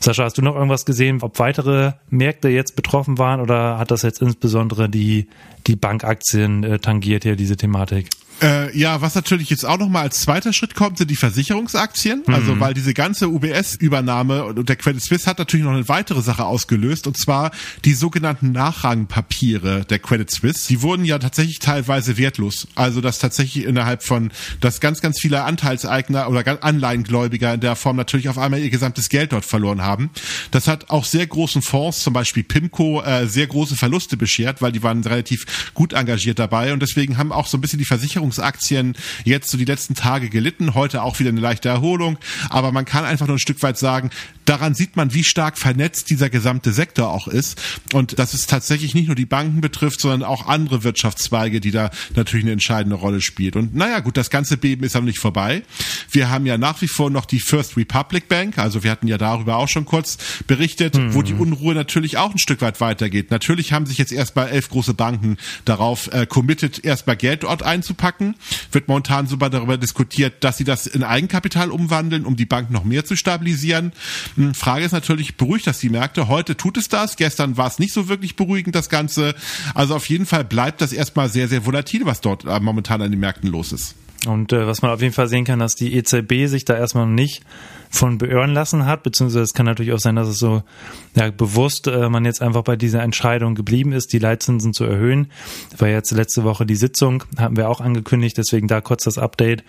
Sascha, 0.00 0.24
hast 0.24 0.38
du 0.38 0.42
noch 0.42 0.54
irgendwas 0.54 0.86
gesehen, 0.86 1.18
ob 1.22 1.38
weitere 1.38 1.92
Märkte 2.08 2.48
jetzt 2.48 2.76
betroffen 2.76 3.18
waren 3.18 3.40
oder 3.40 3.78
hat 3.78 3.90
das 3.90 4.02
jetzt 4.02 4.22
insbesondere 4.22 4.88
die, 4.88 5.28
die 5.66 5.76
Bankaktien 5.76 6.64
äh, 6.64 6.78
tangiert 6.78 7.24
hier, 7.24 7.36
diese 7.36 7.56
Thematik? 7.56 8.08
Äh, 8.44 8.76
ja, 8.76 9.00
was 9.00 9.14
natürlich 9.14 9.48
jetzt 9.48 9.64
auch 9.64 9.78
nochmal 9.78 10.02
als 10.02 10.20
zweiter 10.20 10.52
Schritt 10.52 10.74
kommt, 10.74 10.98
sind 10.98 11.10
die 11.10 11.16
Versicherungsaktien. 11.16 12.22
Also, 12.26 12.30
mhm. 12.30 12.34
Also 12.34 12.60
weil 12.60 12.74
diese 12.74 12.92
ganze 12.92 13.28
UBS-Übernahme 13.30 14.44
und 14.44 14.68
der 14.68 14.76
Credit 14.76 15.02
Suisse 15.02 15.26
hat 15.26 15.38
natürlich 15.38 15.64
noch 15.64 15.72
eine 15.72 15.88
weitere 15.88 16.20
Sache 16.20 16.44
ausgelöst 16.44 17.06
und 17.06 17.16
zwar 17.16 17.52
die 17.86 17.94
sogenannten 17.94 18.52
Nachrangpapiere 18.52 19.86
der 19.86 19.98
Credit 19.98 20.30
Suisse. 20.30 20.68
Die 20.68 20.82
wurden 20.82 21.06
ja 21.06 21.18
tatsächlich 21.18 21.58
teilweise 21.58 22.18
wertlos. 22.18 22.68
Also 22.74 23.00
dass 23.00 23.18
tatsächlich 23.18 23.64
innerhalb 23.64 24.02
von, 24.02 24.30
dass 24.60 24.80
ganz, 24.80 25.00
ganz 25.00 25.20
viele 25.20 25.44
Anteilseigner 25.44 26.28
oder 26.28 26.62
Anleihengläubiger 26.62 27.54
in 27.54 27.60
der 27.60 27.76
Form 27.76 27.96
natürlich 27.96 28.28
auf 28.28 28.36
einmal 28.36 28.60
ihr 28.60 28.68
gesamtes 28.68 29.08
Geld 29.08 29.32
dort 29.32 29.46
verloren 29.46 29.80
haben. 29.80 30.10
Das 30.50 30.68
hat 30.68 30.90
auch 30.90 31.06
sehr 31.06 31.26
großen 31.26 31.62
Fonds, 31.62 32.02
zum 32.02 32.12
Beispiel 32.12 32.42
PIMCO, 32.42 33.00
äh, 33.00 33.26
sehr 33.26 33.46
große 33.46 33.74
Verluste 33.74 34.18
beschert, 34.18 34.60
weil 34.60 34.72
die 34.72 34.82
waren 34.82 35.02
relativ 35.02 35.72
gut 35.72 35.94
engagiert 35.94 36.38
dabei 36.38 36.74
und 36.74 36.80
deswegen 36.80 37.16
haben 37.16 37.32
auch 37.32 37.46
so 37.46 37.56
ein 37.56 37.62
bisschen 37.62 37.78
die 37.78 37.86
Versicherung 37.86 38.33
Versicherungsaktien 38.34 38.94
jetzt 39.24 39.50
so 39.50 39.58
die 39.58 39.64
letzten 39.64 39.94
Tage 39.94 40.28
gelitten, 40.28 40.74
heute 40.74 41.02
auch 41.02 41.18
wieder 41.18 41.30
eine 41.30 41.40
leichte 41.40 41.68
Erholung, 41.68 42.18
aber 42.50 42.72
man 42.72 42.84
kann 42.84 43.04
einfach 43.04 43.26
nur 43.26 43.36
ein 43.36 43.40
Stück 43.40 43.62
weit 43.62 43.78
sagen, 43.78 44.10
daran 44.44 44.74
sieht 44.74 44.96
man, 44.96 45.14
wie 45.14 45.24
stark 45.24 45.58
vernetzt 45.58 46.10
dieser 46.10 46.30
gesamte 46.30 46.72
Sektor 46.72 47.10
auch 47.10 47.28
ist 47.28 47.60
und 47.92 48.18
dass 48.18 48.34
es 48.34 48.46
tatsächlich 48.46 48.94
nicht 48.94 49.06
nur 49.06 49.16
die 49.16 49.26
Banken 49.26 49.60
betrifft, 49.60 50.00
sondern 50.00 50.22
auch 50.22 50.46
andere 50.46 50.84
Wirtschaftszweige, 50.84 51.60
die 51.60 51.70
da 51.70 51.90
natürlich 52.14 52.44
eine 52.44 52.52
entscheidende 52.52 52.96
Rolle 52.96 53.20
spielt. 53.20 53.56
Und 53.56 53.74
naja, 53.74 54.00
gut, 54.00 54.16
das 54.16 54.30
ganze 54.30 54.56
Beben 54.56 54.84
ist 54.84 54.96
aber 54.96 55.06
nicht 55.06 55.18
vorbei. 55.18 55.62
Wir 56.10 56.30
haben 56.30 56.46
ja 56.46 56.58
nach 56.58 56.80
wie 56.82 56.88
vor 56.88 57.10
noch 57.10 57.24
die 57.24 57.40
First 57.40 57.76
Republic 57.76 58.28
Bank, 58.28 58.58
also 58.58 58.82
wir 58.82 58.90
hatten 58.90 59.08
ja 59.08 59.18
darüber 59.18 59.56
auch 59.56 59.68
schon 59.68 59.84
kurz 59.84 60.18
berichtet, 60.46 60.96
hm. 60.96 61.14
wo 61.14 61.22
die 61.22 61.34
Unruhe 61.34 61.74
natürlich 61.74 62.18
auch 62.18 62.32
ein 62.32 62.38
Stück 62.38 62.60
weit 62.60 62.80
weitergeht. 62.80 63.30
Natürlich 63.30 63.72
haben 63.72 63.86
sich 63.86 63.98
jetzt 63.98 64.12
erstmal 64.12 64.48
elf 64.48 64.68
große 64.68 64.94
Banken 64.94 65.36
darauf 65.64 66.12
äh, 66.12 66.26
committed, 66.26 66.84
erstmal 66.84 67.16
Geld 67.16 67.42
dort 67.44 67.62
einzupacken. 67.62 68.36
Wird 68.72 68.88
momentan 68.88 69.26
sogar 69.26 69.50
darüber 69.50 69.78
diskutiert, 69.78 70.44
dass 70.44 70.56
sie 70.56 70.64
das 70.64 70.86
in 70.86 71.02
Eigenkapital 71.02 71.70
umwandeln, 71.70 72.24
um 72.24 72.36
die 72.36 72.46
Bank 72.46 72.70
noch 72.70 72.84
mehr 72.84 73.04
zu 73.04 73.16
stabilisieren. 73.16 73.92
Hm, 74.36 74.54
Frage 74.54 74.84
ist 74.84 74.92
natürlich, 74.92 75.36
beruhigt 75.36 75.66
das 75.66 75.78
die 75.78 75.90
Märkte? 75.90 76.28
Heute 76.28 76.56
tut 76.56 76.76
es 76.76 76.88
das. 76.88 77.16
Gestern 77.16 77.56
war 77.56 77.66
es 77.66 77.78
nicht 77.78 77.92
so 77.92 78.08
wirklich 78.08 78.36
beruhigend, 78.36 78.74
das 78.74 78.88
Ganze. 78.88 79.34
Also 79.74 79.94
auf 79.94 80.08
jeden 80.08 80.26
Fall 80.26 80.44
bleibt 80.44 80.80
das 80.80 80.92
erstmal 80.92 81.28
sehr, 81.28 81.48
sehr 81.48 81.66
volatil, 81.66 82.04
was 82.04 82.20
dort 82.20 82.44
äh, 82.44 82.60
momentan 82.60 83.02
an 83.02 83.10
den 83.10 83.20
Märkten 83.20 83.50
los 83.50 83.72
ist. 83.72 83.94
Und 84.26 84.52
äh, 84.52 84.66
was 84.66 84.82
man 84.82 84.90
auf 84.90 85.02
jeden 85.02 85.12
Fall 85.12 85.28
sehen 85.28 85.44
kann, 85.44 85.58
dass 85.58 85.74
die 85.74 85.94
EZB 85.94 86.46
sich 86.46 86.64
da 86.64 86.76
erstmal 86.76 87.06
nicht 87.06 87.42
von 87.90 88.18
beirren 88.18 88.52
lassen 88.52 88.86
hat, 88.86 89.02
beziehungsweise 89.02 89.42
es 89.42 89.54
kann 89.54 89.66
natürlich 89.66 89.92
auch 89.92 90.00
sein, 90.00 90.16
dass 90.16 90.28
es 90.28 90.38
so 90.38 90.62
ja, 91.14 91.30
bewusst 91.30 91.86
äh, 91.86 92.08
man 92.08 92.24
jetzt 92.24 92.42
einfach 92.42 92.62
bei 92.62 92.76
dieser 92.76 93.02
Entscheidung 93.02 93.54
geblieben 93.54 93.92
ist, 93.92 94.12
die 94.12 94.18
Leitzinsen 94.18 94.72
zu 94.72 94.84
erhöhen. 94.84 95.30
War 95.78 95.88
jetzt 95.88 96.10
letzte 96.10 96.44
Woche 96.44 96.66
die 96.66 96.76
Sitzung, 96.76 97.24
haben 97.36 97.56
wir 97.56 97.68
auch 97.68 97.80
angekündigt, 97.80 98.36
deswegen 98.36 98.66
da 98.66 98.80
kurz 98.80 99.04
das 99.04 99.18
Update. 99.18 99.62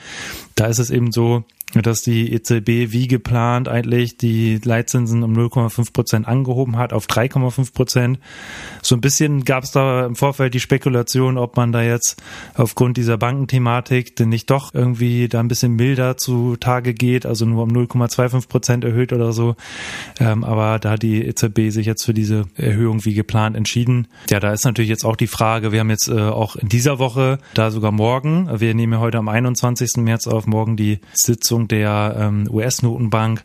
Da 0.55 0.65
ist 0.65 0.79
es 0.79 0.89
eben 0.89 1.11
so, 1.11 1.43
dass 1.81 2.01
die 2.01 2.33
EZB 2.33 2.91
wie 2.91 3.07
geplant 3.07 3.67
eigentlich 3.67 4.17
die 4.17 4.59
Leitzinsen 4.63 5.23
um 5.23 5.33
0,5 5.33 5.93
Prozent 5.93 6.27
angehoben 6.27 6.77
hat 6.77 6.93
auf 6.93 7.07
3,5 7.07 7.73
Prozent. 7.73 8.19
So 8.81 8.95
ein 8.95 9.01
bisschen 9.01 9.43
gab 9.45 9.63
es 9.63 9.71
da 9.71 10.05
im 10.05 10.15
Vorfeld 10.15 10.53
die 10.53 10.59
Spekulation, 10.59 11.37
ob 11.37 11.57
man 11.57 11.71
da 11.71 11.81
jetzt 11.81 12.21
aufgrund 12.55 12.97
dieser 12.97 13.17
Bankenthematik 13.17 14.15
denn 14.15 14.29
nicht 14.29 14.49
doch 14.49 14.73
irgendwie 14.73 15.27
da 15.27 15.39
ein 15.39 15.47
bisschen 15.47 15.73
milder 15.73 16.17
zu 16.17 16.55
Tage 16.55 16.93
geht, 16.93 17.25
also 17.25 17.45
nur 17.45 17.63
um 17.63 17.69
0,25 17.69 18.47
Prozent 18.47 18.83
erhöht 18.83 19.13
oder 19.13 19.33
so. 19.33 19.55
Ähm, 20.19 20.43
aber 20.43 20.79
da 20.79 20.91
hat 20.91 21.03
die 21.03 21.25
EZB 21.25 21.71
sich 21.71 21.85
jetzt 21.85 22.03
für 22.03 22.13
diese 22.13 22.45
Erhöhung 22.55 23.03
wie 23.05 23.13
geplant 23.13 23.55
entschieden. 23.55 24.07
Ja, 24.29 24.39
da 24.39 24.53
ist 24.53 24.65
natürlich 24.65 24.89
jetzt 24.89 25.05
auch 25.05 25.15
die 25.15 25.27
Frage, 25.27 25.71
wir 25.71 25.79
haben 25.79 25.89
jetzt 25.89 26.07
äh, 26.07 26.19
auch 26.19 26.55
in 26.55 26.69
dieser 26.69 26.99
Woche, 26.99 27.39
da 27.53 27.71
sogar 27.71 27.91
morgen, 27.91 28.49
wir 28.59 28.73
nehmen 28.73 28.93
ja 28.93 28.99
heute 28.99 29.17
am 29.17 29.27
21. 29.27 29.97
März 29.97 30.27
auf, 30.27 30.47
morgen 30.47 30.77
die 30.77 30.99
Sitzung 31.13 31.64
der 31.67 32.15
ähm, 32.19 32.47
US-Notenbank. 32.49 33.43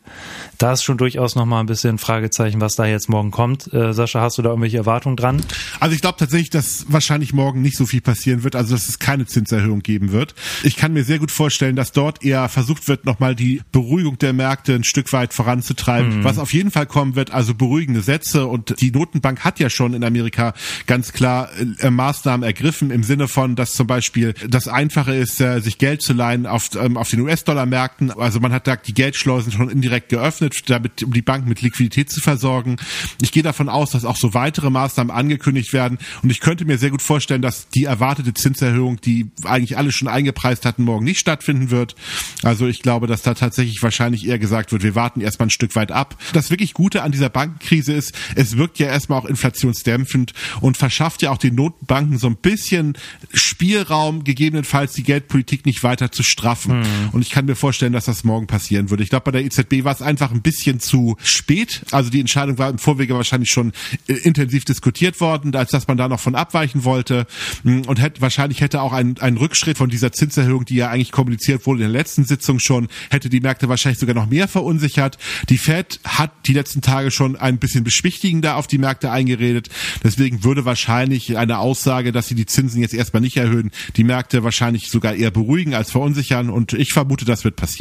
Da 0.59 0.73
ist 0.73 0.83
schon 0.83 0.99
durchaus 0.99 1.35
nochmal 1.35 1.61
ein 1.61 1.67
bisschen 1.67 1.99
Fragezeichen, 1.99 2.61
was 2.61 2.77
da 2.77 2.87
jetzt 2.87 3.09
morgen 3.09 3.31
kommt. 3.31 3.73
Äh, 3.73 3.93
Sascha, 3.93 4.21
hast 4.21 4.39
du 4.39 4.43
da 4.43 4.50
irgendwelche 4.50 4.77
Erwartungen 4.77 5.17
dran? 5.17 5.43
Also 5.79 5.95
ich 5.95 6.00
glaube 6.00 6.19
tatsächlich, 6.19 6.50
dass 6.50 6.87
wahrscheinlich 6.89 7.33
morgen 7.33 7.62
nicht 7.62 7.77
so 7.77 7.87
viel 7.87 8.00
passieren 8.00 8.45
wird, 8.45 8.57
also 8.57 8.75
dass 8.75 8.89
es 8.89 8.99
keine 8.99 9.27
Zinserhöhung 9.27 9.81
geben 9.81 10.12
wird. 10.12 10.35
Ich 10.62 10.77
kann 10.77 10.93
mir 10.93 11.05
sehr 11.05 11.19
gut 11.19 11.31
vorstellen, 11.31 11.77
dass 11.77 11.93
dort 11.93 12.25
eher 12.25 12.49
versucht 12.49 12.89
wird, 12.89 13.05
nochmal 13.05 13.35
die 13.35 13.62
Beruhigung 13.73 14.19
der 14.19 14.33
Märkte 14.33 14.75
ein 14.75 14.85
Stück 14.85 15.12
weit 15.12 15.35
voranzutreiben. 15.35 16.19
Mhm. 16.19 16.25
Was 16.25 16.39
auf 16.39 16.53
jeden 16.53 16.71
Fall 16.71 16.87
kommen 16.87 17.17
wird, 17.17 17.31
also 17.31 17.55
beruhigende 17.55 18.03
Sätze 18.03 18.47
und 18.47 18.81
die 18.81 18.91
Notenbank 18.91 19.45
hat 19.45 19.61
ja 19.61 19.71
schon 19.71 19.95
in 19.95 20.05
Amerika 20.05 20.55
ganz 20.87 21.12
klar 21.12 21.49
äh, 21.79 21.91
Maßnahmen 21.91 22.43
ergriffen 22.45 22.91
im 22.91 23.03
Sinne 23.03 23.29
von, 23.29 23.57
dass 23.57 23.73
zum 23.73 23.87
Beispiel 23.87 24.35
das 24.49 24.69
Einfache 24.69 25.15
ist, 25.15 25.41
äh, 25.41 25.61
sich 25.61 25.79
Geld 25.79 26.03
zu 26.03 26.12
leihen 26.12 26.47
auf, 26.47 26.71
ähm, 26.75 26.97
auf 26.97 27.09
den 27.09 27.21
US-Dollar-Märkten 27.21 28.00
also 28.09 28.40
man 28.40 28.52
hat 28.52 28.66
da 28.66 28.76
die 28.76 28.95
Geldschleusen 28.95 29.52
schon 29.52 29.69
indirekt 29.69 30.09
geöffnet, 30.09 30.62
damit, 30.66 31.02
um 31.02 31.12
die 31.12 31.23
Bank 31.23 31.47
mit 31.47 31.62
Liquidität 31.62 32.11
zu 32.11 32.21
versorgen. 32.21 32.76
Ich 33.21 33.33
gehe 33.33 33.42
davon 33.42 33.69
aus, 33.69 33.90
dass 33.90 34.04
auch 34.04 34.16
so 34.16 34.35
weitere 34.35 34.71
Maßnahmen 34.71 35.11
angekündigt 35.11 35.73
werden. 35.73 35.99
Und 36.23 36.30
ich 36.30 36.40
könnte 36.40 36.64
mir 36.64 36.78
sehr 36.78 36.90
gut 36.90 37.02
vorstellen, 37.02 37.42
dass 37.42 37.69
die 37.69 37.85
erwartete 37.85 38.35
Zinserhöhung, 38.35 39.00
die 39.00 39.30
eigentlich 39.45 39.76
alle 39.76 39.92
schon 39.92 40.09
eingepreist 40.09 40.64
hatten, 40.64 40.85
morgen 40.85 41.04
nicht 41.04 41.21
stattfinden 41.21 41.71
wird. 41.71 41.95
Also 42.42 42.66
ich 42.66 42.83
glaube, 42.83 43.07
dass 43.07 43.23
da 43.23 43.35
tatsächlich 43.35 43.83
wahrscheinlich 43.83 44.26
eher 44.26 44.38
gesagt 44.38 44.73
wird, 44.73 44.83
wir 44.83 44.95
warten 44.95 45.21
erstmal 45.21 45.49
ein 45.49 45.50
Stück 45.50 45.76
weit 45.76 45.92
ab. 45.92 46.16
Das 46.33 46.50
wirklich 46.50 46.75
Gute 46.75 47.02
an 47.02 47.12
dieser 47.12 47.28
Bankenkrise 47.28 47.92
ist, 47.92 48.14
es 48.35 48.57
wirkt 48.57 48.78
ja 48.78 48.87
erstmal 48.87 49.19
auch 49.19 49.26
inflationsdämpfend 49.26 50.33
und 50.61 50.76
verschafft 50.76 51.23
ja 51.23 51.30
auch 51.30 51.38
den 51.38 51.54
Notenbanken 51.54 52.19
so 52.19 52.26
ein 52.26 52.37
bisschen 52.37 52.97
Spielraum, 53.33 54.25
gegebenenfalls 54.25 54.92
die 54.92 55.02
Geldpolitik 55.02 55.66
nicht 55.66 55.83
weiter 55.83 56.12
zu 56.12 56.23
straffen. 56.23 56.85
Hm. 56.85 57.11
Und 57.12 57.23
ich 57.23 57.30
kann 57.30 57.47
mir 57.47 57.57
vorstellen, 57.57 57.89
passieren, 57.90 57.92
dass 57.92 58.04
das 58.04 58.25
morgen 58.25 58.47
passieren 58.47 58.90
würde. 58.90 59.02
Ich 59.02 59.11
glaube, 59.11 59.25
bei 59.25 59.30
der 59.32 59.44
EZB 59.44 59.85
war 59.85 59.92
es 59.92 60.02
einfach 60.02 60.30
ein 60.30 60.42
bisschen 60.42 60.80
zu 60.80 61.16
spät. 61.23 61.82
Also 61.90 62.11
die 62.11 62.20
Entscheidung 62.20 62.59
war 62.59 62.70
im 62.70 62.78
Vorwege 62.78 63.14
wahrscheinlich 63.14 63.50
schon 63.50 63.73
äh, 64.06 64.14
intensiv 64.14 64.64
diskutiert 64.64 65.20
worden, 65.20 65.54
als 65.54 65.70
dass 65.70 65.88
man 65.88 65.97
da 65.97 66.09
noch 66.09 66.20
von 66.20 66.35
abweichen 66.35 66.85
wollte. 66.85 67.26
Mm, 67.62 67.82
und 67.87 68.00
hätte, 68.00 68.20
wahrscheinlich 68.20 68.61
hätte 68.61 68.82
auch 68.82 68.92
ein, 68.92 69.18
ein 69.20 69.37
Rückschritt 69.37 69.78
von 69.78 69.90
dieser 69.90 70.12
Zinserhöhung, 70.12 70.64
die 70.64 70.76
ja 70.76 70.88
eigentlich 70.88 71.12
kommuniziert 71.12 71.66
wurde 71.66 71.85
in 71.85 71.92
der 71.92 72.00
letzten 72.00 72.25
Sitzung 72.25 72.59
schon, 72.59 72.88
hätte 73.11 73.28
die 73.28 73.40
Märkte 73.40 73.68
wahrscheinlich 73.68 73.99
sogar 73.99 74.14
noch 74.14 74.28
mehr 74.28 74.49
verunsichert. 74.49 75.18
Die 75.49 75.59
Fed 75.59 76.00
hat 76.04 76.32
die 76.47 76.52
letzten 76.52 76.82
Tage 76.82 77.11
schon 77.11 77.37
ein 77.37 77.59
bisschen 77.59 77.85
beschwichtigender 77.85 78.56
auf 78.56 78.66
die 78.66 78.78
Märkte 78.78 79.11
eingeredet. 79.11 79.68
Deswegen 80.02 80.44
würde 80.44 80.64
wahrscheinlich 80.64 81.37
eine 81.37 81.59
Aussage, 81.59 82.12
dass 82.12 82.28
sie 82.28 82.35
die 82.35 82.47
Zinsen 82.47 82.80
jetzt 82.80 82.94
erstmal 82.94 83.20
nicht 83.20 83.37
erhöhen, 83.37 83.70
die 83.97 84.04
Märkte 84.04 84.44
wahrscheinlich 84.44 84.90
sogar 84.90 85.14
eher 85.14 85.30
beruhigen 85.30 85.75
als 85.75 85.90
verunsichern. 85.90 86.50
Und 86.50 86.73
ich 86.73 86.92
vermute, 86.92 87.25
das 87.25 87.44
wird 87.44 87.56
passieren. 87.56 87.80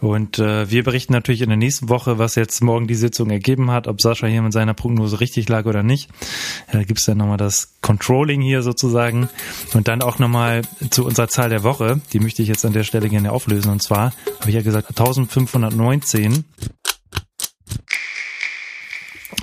Und 0.00 0.38
äh, 0.38 0.70
wir 0.70 0.82
berichten 0.82 1.12
natürlich 1.12 1.42
in 1.42 1.48
der 1.48 1.58
nächsten 1.58 1.88
Woche, 1.88 2.18
was 2.18 2.34
jetzt 2.34 2.62
morgen 2.62 2.86
die 2.86 2.94
Sitzung 2.94 3.30
ergeben 3.30 3.70
hat, 3.70 3.86
ob 3.86 4.00
Sascha 4.00 4.26
hier 4.26 4.42
mit 4.42 4.52
seiner 4.52 4.74
Prognose 4.74 5.20
richtig 5.20 5.48
lag 5.48 5.66
oder 5.66 5.82
nicht. 5.82 6.08
Da 6.72 6.80
äh, 6.80 6.84
gibt 6.84 7.00
es 7.00 7.06
dann 7.06 7.18
nochmal 7.18 7.36
das 7.36 7.74
Controlling 7.82 8.40
hier 8.40 8.62
sozusagen. 8.62 9.28
Und 9.74 9.88
dann 9.88 10.02
auch 10.02 10.18
nochmal 10.18 10.62
zu 10.90 11.04
unserer 11.04 11.28
Zahl 11.28 11.50
der 11.50 11.62
Woche. 11.62 12.00
Die 12.12 12.20
möchte 12.20 12.42
ich 12.42 12.48
jetzt 12.48 12.64
an 12.64 12.72
der 12.72 12.84
Stelle 12.84 13.08
gerne 13.08 13.32
auflösen. 13.32 13.70
Und 13.70 13.82
zwar 13.82 14.12
habe 14.40 14.48
ich 14.48 14.54
ja 14.54 14.62
gesagt 14.62 14.88
1519. 14.88 16.44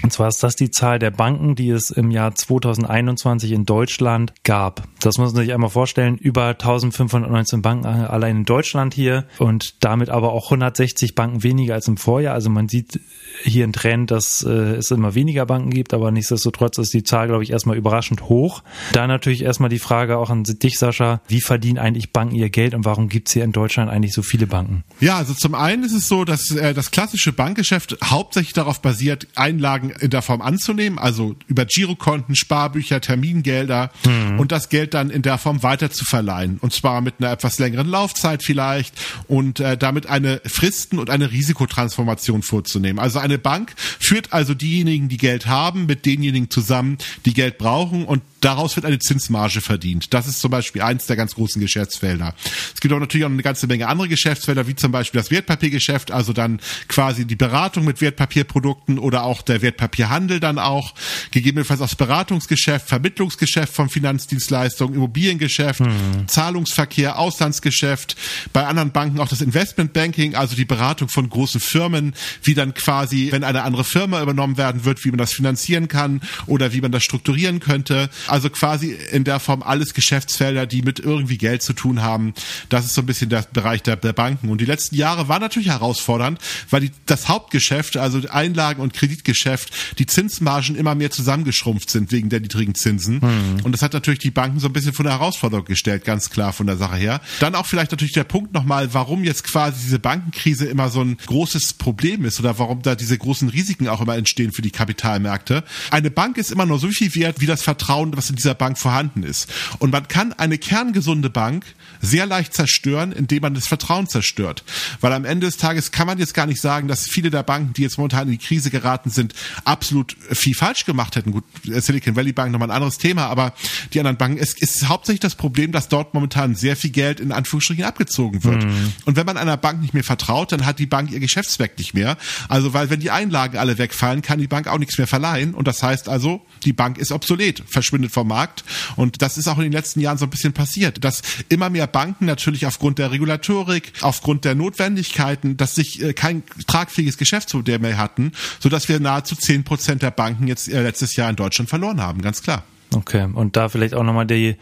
Und 0.08 0.12
zwar 0.12 0.30
ist 0.30 0.42
das 0.42 0.56
die 0.56 0.72
Zahl 0.72 1.00
der 1.00 1.12
Banken, 1.12 1.56
die 1.56 1.70
es 1.70 1.90
im 1.90 2.12
Jahr 2.12 2.34
2021 2.34 3.52
in 3.52 3.66
Deutschland 3.66 4.34
gab. 4.46 4.84
Das 5.02 5.18
muss 5.18 5.34
man 5.34 5.44
sich 5.44 5.54
einmal 5.54 5.70
vorstellen. 5.70 6.16
Über 6.16 6.46
1519 6.46 7.62
Banken 7.62 7.86
allein 7.88 8.38
in 8.38 8.46
Deutschland 8.46 8.94
hier 8.94 9.26
und 9.38 9.84
damit 9.84 10.08
aber 10.08 10.32
auch 10.32 10.46
160 10.46 11.14
Banken 11.14 11.44
weniger 11.44 11.74
als 11.74 11.90
im 11.90 11.98
Vorjahr. 11.98 12.36
Also 12.36 12.50
man 12.50 12.70
sieht 12.70 13.02
hier 13.44 13.64
einen 13.64 13.74
Trend, 13.74 14.12
dass 14.12 14.44
äh, 14.44 14.50
es 14.50 14.92
immer 14.92 15.16
weniger 15.16 15.46
Banken 15.46 15.70
gibt, 15.70 15.94
aber 15.94 16.12
nichtsdestotrotz 16.12 16.78
ist 16.78 16.94
die 16.94 17.04
Zahl, 17.04 17.28
glaube 17.28 17.44
ich, 17.44 17.52
erstmal 17.52 17.78
überraschend 17.78 18.24
hoch. 18.24 18.64
Da 18.92 19.08
natürlich 19.08 19.44
erstmal 19.44 19.70
die 19.70 19.80
Frage 19.80 20.18
auch 20.18 20.30
an 20.30 20.44
dich, 20.44 20.80
Sascha, 20.80 21.22
wie 21.28 21.42
verdienen 21.42 21.78
eigentlich 21.78 22.12
Banken 22.12 22.36
ihr 22.36 22.50
Geld 22.50 22.74
und 22.74 22.86
warum 22.86 23.10
gibt 23.10 23.28
es 23.28 23.34
hier 23.34 23.44
in 23.44 23.52
Deutschland 23.52 23.90
eigentlich 23.90 24.14
so 24.14 24.22
viele 24.22 24.48
Banken? 24.48 24.84
Ja, 25.00 25.18
also 25.18 25.34
zum 25.34 25.56
einen 25.56 25.84
ist 25.84 25.94
es 25.94 26.08
so, 26.08 26.26
dass 26.26 26.52
äh, 26.52 26.74
das 26.74 26.92
klassische 26.92 27.34
Bankgeschäft 27.34 27.98
hauptsächlich 28.04 28.54
darauf 28.54 28.82
basiert, 28.82 29.28
Einlagen 29.36 29.92
in 30.00 30.10
der 30.10 30.22
Form 30.22 30.42
anzunehmen, 30.42 31.00
also 31.00 31.36
über 31.48 31.66
Girokonten, 31.66 32.36
Sparbücher, 32.36 33.02
Termingelder 33.02 33.92
mhm. 34.06 34.40
und 34.40 34.52
das 34.52 34.70
Geld 34.70 34.94
dann 34.94 35.10
in 35.10 35.22
der 35.22 35.38
Form 35.38 35.64
weiter 35.64 35.92
zu 35.92 36.06
verleihen. 36.06 36.58
Und 36.62 36.74
zwar 36.74 37.02
mit 37.02 37.16
einer 37.20 37.32
etwas 37.32 37.60
längeren 37.60 37.88
Laufzeit 37.88 38.44
vielleicht 38.44 38.94
und 39.28 39.60
äh, 39.60 39.78
damit 39.78 40.08
eine 40.08 40.42
Fristen 40.46 41.00
und 41.00 41.10
eine 41.10 41.32
Risikotransformation 41.32 42.42
vorzunehmen. 42.42 43.00
Also 43.00 43.20
eine 43.28 43.38
Bank 43.38 43.74
führt 43.78 44.34
also 44.34 44.54
diejenigen, 44.54 45.10
die 45.10 45.18
Geld 45.18 45.48
haben, 45.48 45.86
mit 45.86 46.06
denjenigen 46.06 46.50
zusammen, 46.50 46.98
die 47.26 47.34
Geld 47.34 47.58
brauchen 47.58 48.06
und 48.06 48.22
daraus 48.42 48.76
wird 48.76 48.86
eine 48.86 49.00
Zinsmarge 49.00 49.62
verdient. 49.62 50.14
Das 50.14 50.28
ist 50.28 50.40
zum 50.40 50.52
Beispiel 50.52 50.82
eins 50.82 51.06
der 51.08 51.16
ganz 51.16 51.36
großen 51.36 51.62
Geschäftsfelder. 51.62 52.34
Es 52.74 52.80
gibt 52.80 52.94
auch 52.94 53.00
natürlich 53.00 53.26
auch 53.26 53.32
eine 53.32 53.42
ganze 53.42 53.68
Menge 53.68 53.88
andere 53.88 54.08
Geschäftsfelder, 54.08 54.68
wie 54.68 54.76
zum 54.76 54.92
Beispiel 54.92 55.20
das 55.20 55.32
Wertpapiergeschäft, 55.32 56.12
also 56.12 56.34
dann 56.34 56.60
quasi 56.88 57.26
die 57.26 57.36
Beratung 57.36 57.86
mit 57.86 58.02
Wertpapierprodukten 58.02 59.00
oder 59.00 59.24
auch 59.24 59.42
der 59.42 59.62
Wertpapierhandel 59.62 60.40
dann 60.40 60.60
auch, 60.60 60.94
gegebenenfalls 61.32 61.82
auch 61.82 61.88
das 61.88 61.96
Beratungsgeschäft, 61.96 62.88
Vermittlungsgeschäft 62.88 63.74
von 63.74 63.90
Finanzdienstleistungen, 63.90 64.96
Immobiliengeschäft, 64.96 65.80
mhm. 65.80 66.28
Zahlungsverkehr, 66.28 67.18
Auslandsgeschäft, 67.18 68.16
bei 68.54 68.66
anderen 68.66 68.92
Banken 68.92 69.20
auch 69.20 69.30
das 69.30 69.42
Investmentbanking, 69.42 70.36
also 70.36 70.56
die 70.56 70.66
Beratung 70.66 71.10
von 71.10 71.30
großen 71.30 71.60
Firmen, 71.60 72.14
wie 72.44 72.54
dann 72.54 72.74
quasi, 72.74 73.17
wenn 73.32 73.44
eine 73.44 73.64
andere 73.64 73.84
Firma 73.84 74.22
übernommen 74.22 74.58
werden 74.58 74.86
wird, 74.86 75.04
wie 75.06 75.10
man 75.10 75.18
das 75.18 75.34
finanzieren 75.34 75.88
kann 75.88 76.22
oder 76.46 76.74
wie 76.74 76.82
man 76.82 76.92
das 76.92 77.04
strukturieren 77.04 77.60
könnte. 77.60 78.10
Also 78.28 78.50
quasi 78.50 78.96
in 79.12 79.24
der 79.24 79.40
Form 79.40 79.64
alles 79.64 79.94
Geschäftsfelder, 79.94 80.66
die 80.66 80.82
mit 80.82 81.00
irgendwie 81.00 81.38
Geld 81.38 81.62
zu 81.62 81.74
tun 81.74 82.02
haben. 82.02 82.34
Das 82.70 82.86
ist 82.86 82.94
so 82.94 83.02
ein 83.02 83.06
bisschen 83.06 83.30
der 83.30 83.46
Bereich 83.54 83.84
der, 83.84 83.96
der 83.96 84.14
Banken. 84.14 84.50
Und 84.50 84.62
die 84.62 84.66
letzten 84.66 84.96
Jahre 84.96 85.28
waren 85.28 85.42
natürlich 85.42 85.70
herausfordernd, 85.70 86.40
weil 86.70 86.82
die, 86.82 86.92
das 87.06 87.28
Hauptgeschäft, 87.28 87.98
also 87.98 88.22
Einlagen- 88.30 88.82
und 88.82 88.94
Kreditgeschäft, 88.94 89.72
die 90.00 90.06
Zinsmargen 90.06 90.76
immer 90.76 90.96
mehr 90.96 91.12
zusammengeschrumpft 91.12 91.90
sind 91.90 92.12
wegen 92.12 92.30
der 92.30 92.40
niedrigen 92.40 92.76
Zinsen. 92.76 93.16
Mhm. 93.16 93.64
Und 93.64 93.72
das 93.72 93.82
hat 93.82 93.94
natürlich 93.94 94.20
die 94.20 94.32
Banken 94.32 94.60
so 94.60 94.68
ein 94.68 94.74
bisschen 94.74 94.94
vor 94.94 95.04
der 95.04 95.14
Herausforderung 95.14 95.66
gestellt, 95.66 96.06
ganz 96.06 96.30
klar 96.30 96.54
von 96.54 96.68
der 96.68 96.78
Sache 96.78 96.98
her. 96.98 97.22
Dann 97.40 97.56
auch 97.56 97.66
vielleicht 97.66 97.92
natürlich 97.92 98.14
der 98.14 98.24
Punkt 98.24 98.54
nochmal, 98.54 98.94
warum 98.94 99.24
jetzt 99.24 99.44
quasi 99.44 99.82
diese 99.84 100.00
Bankenkrise 100.00 100.66
immer 100.66 100.90
so 100.90 101.02
ein 101.02 101.18
großes 101.26 101.74
Problem 101.74 102.26
ist 102.26 102.40
oder 102.40 102.60
warum 102.60 102.82
da 102.82 102.96
diese 102.96 103.07
großen 103.16 103.48
Risiken 103.48 103.88
auch 103.88 104.02
immer 104.02 104.18
entstehen 104.18 104.52
für 104.52 104.62
die 104.62 104.72
Kapitalmärkte. 104.72 105.64
Eine 105.92 106.12
Bank 106.12 106.38
ist 106.38 106.52
immer 106.52 106.66
nur 106.66 106.80
so 106.80 106.90
viel 106.90 107.16
wert, 107.16 107.40
wie 107.40 107.46
das 107.46 107.62
Vertrauen, 107.62 108.18
was 108.18 108.30
in 108.30 108.36
dieser 108.36 108.56
Bank 108.56 108.78
vorhanden 108.78 109.24
ist. 109.24 109.50
Und 109.80 109.92
man 109.92 110.10
kann 110.10 110.34
eine 110.34 110.58
kerngesunde 110.58 111.30
Bank 111.30 111.64
sehr 112.02 112.26
leicht 112.26 112.54
zerstören, 112.54 113.12
indem 113.12 113.42
man 113.42 113.54
das 113.54 113.68
Vertrauen 113.68 114.08
zerstört. 114.08 114.64
Weil 115.00 115.14
am 115.14 115.26
Ende 115.26 115.48
des 115.48 115.58
Tages 115.58 115.92
kann 115.92 116.08
man 116.08 116.18
jetzt 116.18 116.34
gar 116.34 116.46
nicht 116.46 116.62
sagen, 116.62 116.88
dass 116.88 117.06
viele 117.06 117.30
der 117.30 117.44
Banken, 117.44 117.74
die 117.74 117.84
jetzt 117.84 117.98
momentan 117.98 118.28
in 118.28 118.38
die 118.38 118.46
Krise 118.46 118.70
geraten 118.70 119.10
sind, 119.10 119.34
absolut 119.64 120.16
viel 120.32 120.56
falsch 120.56 120.86
gemacht 120.86 121.16
hätten. 121.16 121.32
Gut, 121.32 121.44
Silicon 121.64 122.16
Valley 122.16 122.34
Bank 122.34 122.52
nochmal 122.52 122.70
ein 122.70 122.76
anderes 122.76 122.98
Thema, 122.98 123.28
aber 123.28 123.54
die 123.94 124.00
anderen 124.00 124.18
Banken, 124.18 124.38
es 124.38 124.54
ist 124.54 124.88
hauptsächlich 124.88 125.22
das 125.22 125.36
Problem, 125.36 125.72
dass 125.72 125.88
dort 125.88 126.14
momentan 126.14 126.56
sehr 126.56 126.76
viel 126.76 126.92
Geld 126.92 127.20
in 127.20 127.32
Anführungsstrichen 127.32 127.84
abgezogen 127.84 128.44
wird. 128.44 128.66
Mhm. 128.66 128.94
Und 129.06 129.16
wenn 129.16 129.26
man 129.26 129.38
einer 129.38 129.58
Bank 129.58 129.82
nicht 129.82 129.94
mehr 129.94 130.04
vertraut, 130.04 130.52
dann 130.52 130.66
hat 130.66 130.80
die 130.80 130.86
Bank 130.86 131.12
ihr 131.12 131.20
Geschäftszweck 131.20 131.78
nicht 131.78 131.94
mehr. 131.94 132.18
Also, 132.48 132.74
weil 132.74 132.90
wenn 132.90 132.97
die 133.00 133.12
Einlagen 133.12 133.58
alle 133.58 133.78
wegfallen, 133.78 134.22
kann 134.22 134.40
die 134.40 134.48
Bank 134.48 134.68
auch 134.68 134.78
nichts 134.78 134.98
mehr 134.98 135.08
verleihen. 135.08 135.54
Und 135.54 135.68
das 135.68 135.84
heißt 135.84 136.10
also, 136.10 136.46
die 136.64 136.74
Bank 136.74 136.98
ist 136.98 137.12
obsolet, 137.12 137.64
verschwindet 137.66 138.12
vom 138.12 138.28
Markt. 138.28 138.64
Und 138.96 139.22
das 139.22 139.38
ist 139.38 139.48
auch 139.48 139.58
in 139.58 139.64
den 139.64 139.72
letzten 139.72 140.00
Jahren 140.00 140.18
so 140.18 140.26
ein 140.26 140.30
bisschen 140.30 140.54
passiert, 140.54 141.04
dass 141.04 141.22
immer 141.50 141.70
mehr 141.70 141.88
Banken 141.88 142.26
natürlich 142.26 142.66
aufgrund 142.66 143.00
der 143.00 143.12
Regulatorik, 143.12 143.94
aufgrund 144.02 144.46
der 144.46 144.56
Notwendigkeiten, 144.56 145.58
dass 145.58 145.76
sich 145.76 146.02
äh, 146.02 146.14
kein 146.14 146.44
tragfähiges 146.68 147.18
Geschäftsmodell 147.18 147.80
mehr 147.80 147.98
hatten, 147.98 148.32
sodass 148.60 148.90
wir 148.90 149.00
nahezu 149.00 149.36
zehn 149.36 149.64
Prozent 149.64 150.02
der 150.02 150.12
Banken 150.12 150.48
jetzt 150.48 150.68
äh, 150.70 150.82
letztes 150.82 151.16
Jahr 151.16 151.30
in 151.30 151.36
Deutschland 151.36 151.70
verloren 151.70 152.02
haben, 152.02 152.22
ganz 152.22 152.42
klar. 152.42 152.64
Okay, 152.96 153.28
und 153.34 153.58
da 153.58 153.68
vielleicht 153.68 153.94
auch 153.94 154.04
nochmal 154.04 154.26
die 154.26 154.56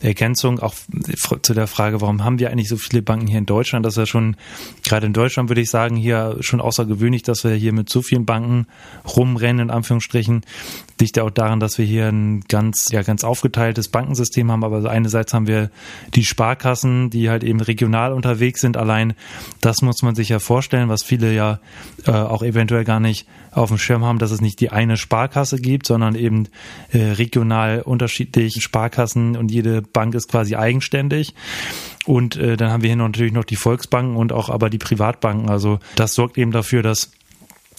Ergänzung 0.00 0.60
auch 0.60 0.74
zu 1.42 1.52
der 1.52 1.66
Frage, 1.66 2.00
warum 2.00 2.22
haben 2.22 2.38
wir 2.38 2.50
eigentlich 2.50 2.68
so 2.68 2.76
viele 2.76 3.02
Banken 3.02 3.26
hier 3.26 3.38
in 3.38 3.46
Deutschland? 3.46 3.84
Das 3.84 3.94
ist 3.94 3.98
ja 3.98 4.06
schon, 4.06 4.36
gerade 4.84 5.06
in 5.06 5.12
Deutschland 5.12 5.48
würde 5.50 5.62
ich 5.62 5.70
sagen, 5.70 5.96
hier 5.96 6.36
schon 6.40 6.60
außergewöhnlich, 6.60 7.24
dass 7.24 7.42
wir 7.42 7.54
hier 7.54 7.72
mit 7.72 7.88
so 7.88 8.00
vielen 8.00 8.24
Banken 8.24 8.66
rumrennen, 9.16 9.68
in 9.68 9.70
Anführungsstrichen. 9.70 10.42
Liegt 11.00 11.16
ja 11.16 11.24
auch 11.24 11.30
daran, 11.30 11.58
dass 11.58 11.78
wir 11.78 11.84
hier 11.84 12.06
ein 12.06 12.42
ganz, 12.42 12.92
ja, 12.92 13.02
ganz 13.02 13.24
aufgeteiltes 13.24 13.88
Bankensystem 13.88 14.52
haben. 14.52 14.62
Aber 14.62 14.88
einerseits 14.88 15.34
haben 15.34 15.48
wir 15.48 15.70
die 16.14 16.24
Sparkassen, 16.24 17.10
die 17.10 17.28
halt 17.28 17.42
eben 17.42 17.60
regional 17.60 18.12
unterwegs 18.12 18.60
sind. 18.60 18.76
Allein 18.76 19.14
das 19.60 19.82
muss 19.82 20.02
man 20.02 20.14
sich 20.14 20.28
ja 20.28 20.38
vorstellen, 20.38 20.88
was 20.88 21.02
viele 21.02 21.34
ja 21.34 21.58
äh, 22.06 22.12
auch 22.12 22.44
eventuell 22.44 22.84
gar 22.84 23.00
nicht 23.00 23.26
auf 23.50 23.68
dem 23.68 23.78
Schirm 23.78 24.04
haben, 24.04 24.18
dass 24.18 24.30
es 24.30 24.40
nicht 24.40 24.60
die 24.60 24.70
eine 24.70 24.96
Sparkasse 24.96 25.58
gibt, 25.58 25.86
sondern 25.86 26.14
eben 26.14 26.48
äh, 26.92 26.98
regional 26.98 27.71
unterschiedlich 27.80 28.62
Sparkassen 28.62 29.36
und 29.36 29.50
jede 29.50 29.82
Bank 29.82 30.14
ist 30.14 30.28
quasi 30.28 30.56
eigenständig. 30.56 31.34
Und 32.04 32.36
äh, 32.36 32.56
dann 32.56 32.70
haben 32.70 32.82
wir 32.82 32.88
hier 32.88 32.96
natürlich 32.96 33.32
noch 33.32 33.44
die 33.44 33.56
Volksbanken 33.56 34.16
und 34.16 34.32
auch 34.32 34.48
aber 34.48 34.70
die 34.70 34.78
Privatbanken. 34.78 35.48
Also 35.48 35.78
das 35.96 36.14
sorgt 36.14 36.36
eben 36.38 36.50
dafür, 36.50 36.82
dass 36.82 37.10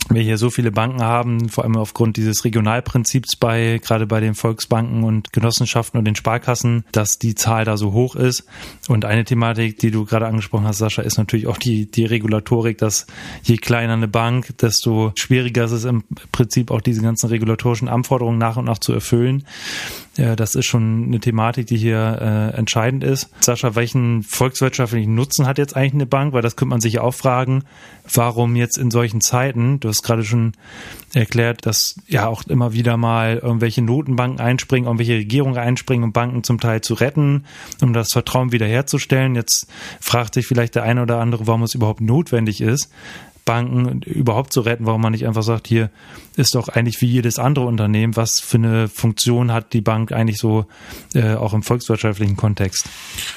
wir 0.09 0.21
hier 0.21 0.37
so 0.37 0.49
viele 0.49 0.71
Banken 0.71 1.01
haben, 1.01 1.49
vor 1.49 1.63
allem 1.63 1.77
aufgrund 1.77 2.17
dieses 2.17 2.43
Regionalprinzips 2.43 3.35
bei, 3.35 3.79
gerade 3.83 4.05
bei 4.05 4.19
den 4.19 4.35
Volksbanken 4.35 5.03
und 5.03 5.31
Genossenschaften 5.31 5.97
und 5.97 6.05
den 6.05 6.15
Sparkassen, 6.15 6.83
dass 6.91 7.19
die 7.19 7.35
Zahl 7.35 7.65
da 7.65 7.77
so 7.77 7.93
hoch 7.93 8.15
ist. 8.15 8.45
Und 8.89 9.05
eine 9.05 9.23
Thematik, 9.23 9.79
die 9.79 9.91
du 9.91 10.05
gerade 10.05 10.27
angesprochen 10.27 10.67
hast, 10.67 10.79
Sascha, 10.79 11.01
ist 11.01 11.17
natürlich 11.17 11.47
auch 11.47 11.57
die, 11.57 11.89
die 11.89 12.05
Regulatorik, 12.05 12.77
dass 12.77 13.07
je 13.43 13.57
kleiner 13.57 13.93
eine 13.93 14.07
Bank, 14.07 14.57
desto 14.57 15.13
schwieriger 15.15 15.63
ist 15.65 15.71
es 15.71 15.85
im 15.85 16.03
Prinzip 16.31 16.69
auch 16.71 16.81
diese 16.81 17.01
ganzen 17.01 17.27
regulatorischen 17.27 17.87
Anforderungen 17.87 18.37
nach 18.37 18.57
und 18.57 18.65
nach 18.65 18.79
zu 18.79 18.93
erfüllen. 18.93 19.45
Das 20.15 20.53
ist 20.53 20.67
schon 20.67 21.05
eine 21.05 21.19
Thematik, 21.19 21.65
die 21.65 21.77
hier 21.77 22.19
äh, 22.21 22.55
entscheidend 22.55 23.03
ist. 23.03 23.29
Sascha, 23.39 23.73
welchen 23.73 24.21
volkswirtschaftlichen 24.21 25.15
Nutzen 25.15 25.47
hat 25.47 25.57
jetzt 25.57 25.75
eigentlich 25.75 25.93
eine 25.93 26.05
Bank? 26.05 26.33
Weil 26.33 26.43
das 26.43 26.55
könnte 26.55 26.69
man 26.69 26.81
sich 26.81 26.99
auch 26.99 27.15
fragen, 27.15 27.63
warum 28.13 28.55
jetzt 28.55 28.77
in 28.77 28.91
solchen 28.91 29.21
Zeiten, 29.21 29.79
du 29.83 29.89
hast 29.89 30.03
gerade 30.03 30.23
schon 30.23 30.53
erklärt, 31.13 31.65
dass 31.65 31.95
ja 32.07 32.27
auch 32.27 32.43
immer 32.47 32.73
wieder 32.73 32.97
mal 32.97 33.37
irgendwelche 33.37 33.81
Notenbanken 33.81 34.39
einspringen, 34.39 34.87
irgendwelche 34.87 35.15
Regierungen 35.15 35.57
einspringen, 35.57 36.05
um 36.05 36.13
Banken 36.13 36.43
zum 36.43 36.59
Teil 36.59 36.81
zu 36.81 36.93
retten, 36.93 37.45
um 37.81 37.93
das 37.93 38.09
Vertrauen 38.11 38.51
wiederherzustellen. 38.51 39.35
Jetzt 39.35 39.67
fragt 39.99 40.33
sich 40.33 40.47
vielleicht 40.47 40.75
der 40.75 40.83
eine 40.83 41.01
oder 41.01 41.19
andere, 41.19 41.47
warum 41.47 41.63
es 41.63 41.75
überhaupt 41.75 42.01
notwendig 42.01 42.61
ist, 42.61 42.89
Banken 43.45 44.01
überhaupt 44.03 44.53
zu 44.53 44.61
retten, 44.61 44.85
warum 44.85 45.01
man 45.01 45.11
nicht 45.11 45.27
einfach 45.27 45.43
sagt, 45.43 45.67
hier 45.67 45.89
ist 46.35 46.55
doch 46.55 46.69
eigentlich 46.69 47.01
wie 47.01 47.07
jedes 47.07 47.39
andere 47.39 47.65
Unternehmen, 47.65 48.15
was 48.15 48.39
für 48.39 48.57
eine 48.57 48.87
Funktion 48.87 49.51
hat 49.51 49.73
die 49.73 49.81
Bank 49.81 50.11
eigentlich 50.11 50.37
so 50.37 50.65
äh, 51.13 51.35
auch 51.35 51.53
im 51.53 51.63
volkswirtschaftlichen 51.63 52.37
Kontext? 52.37 52.85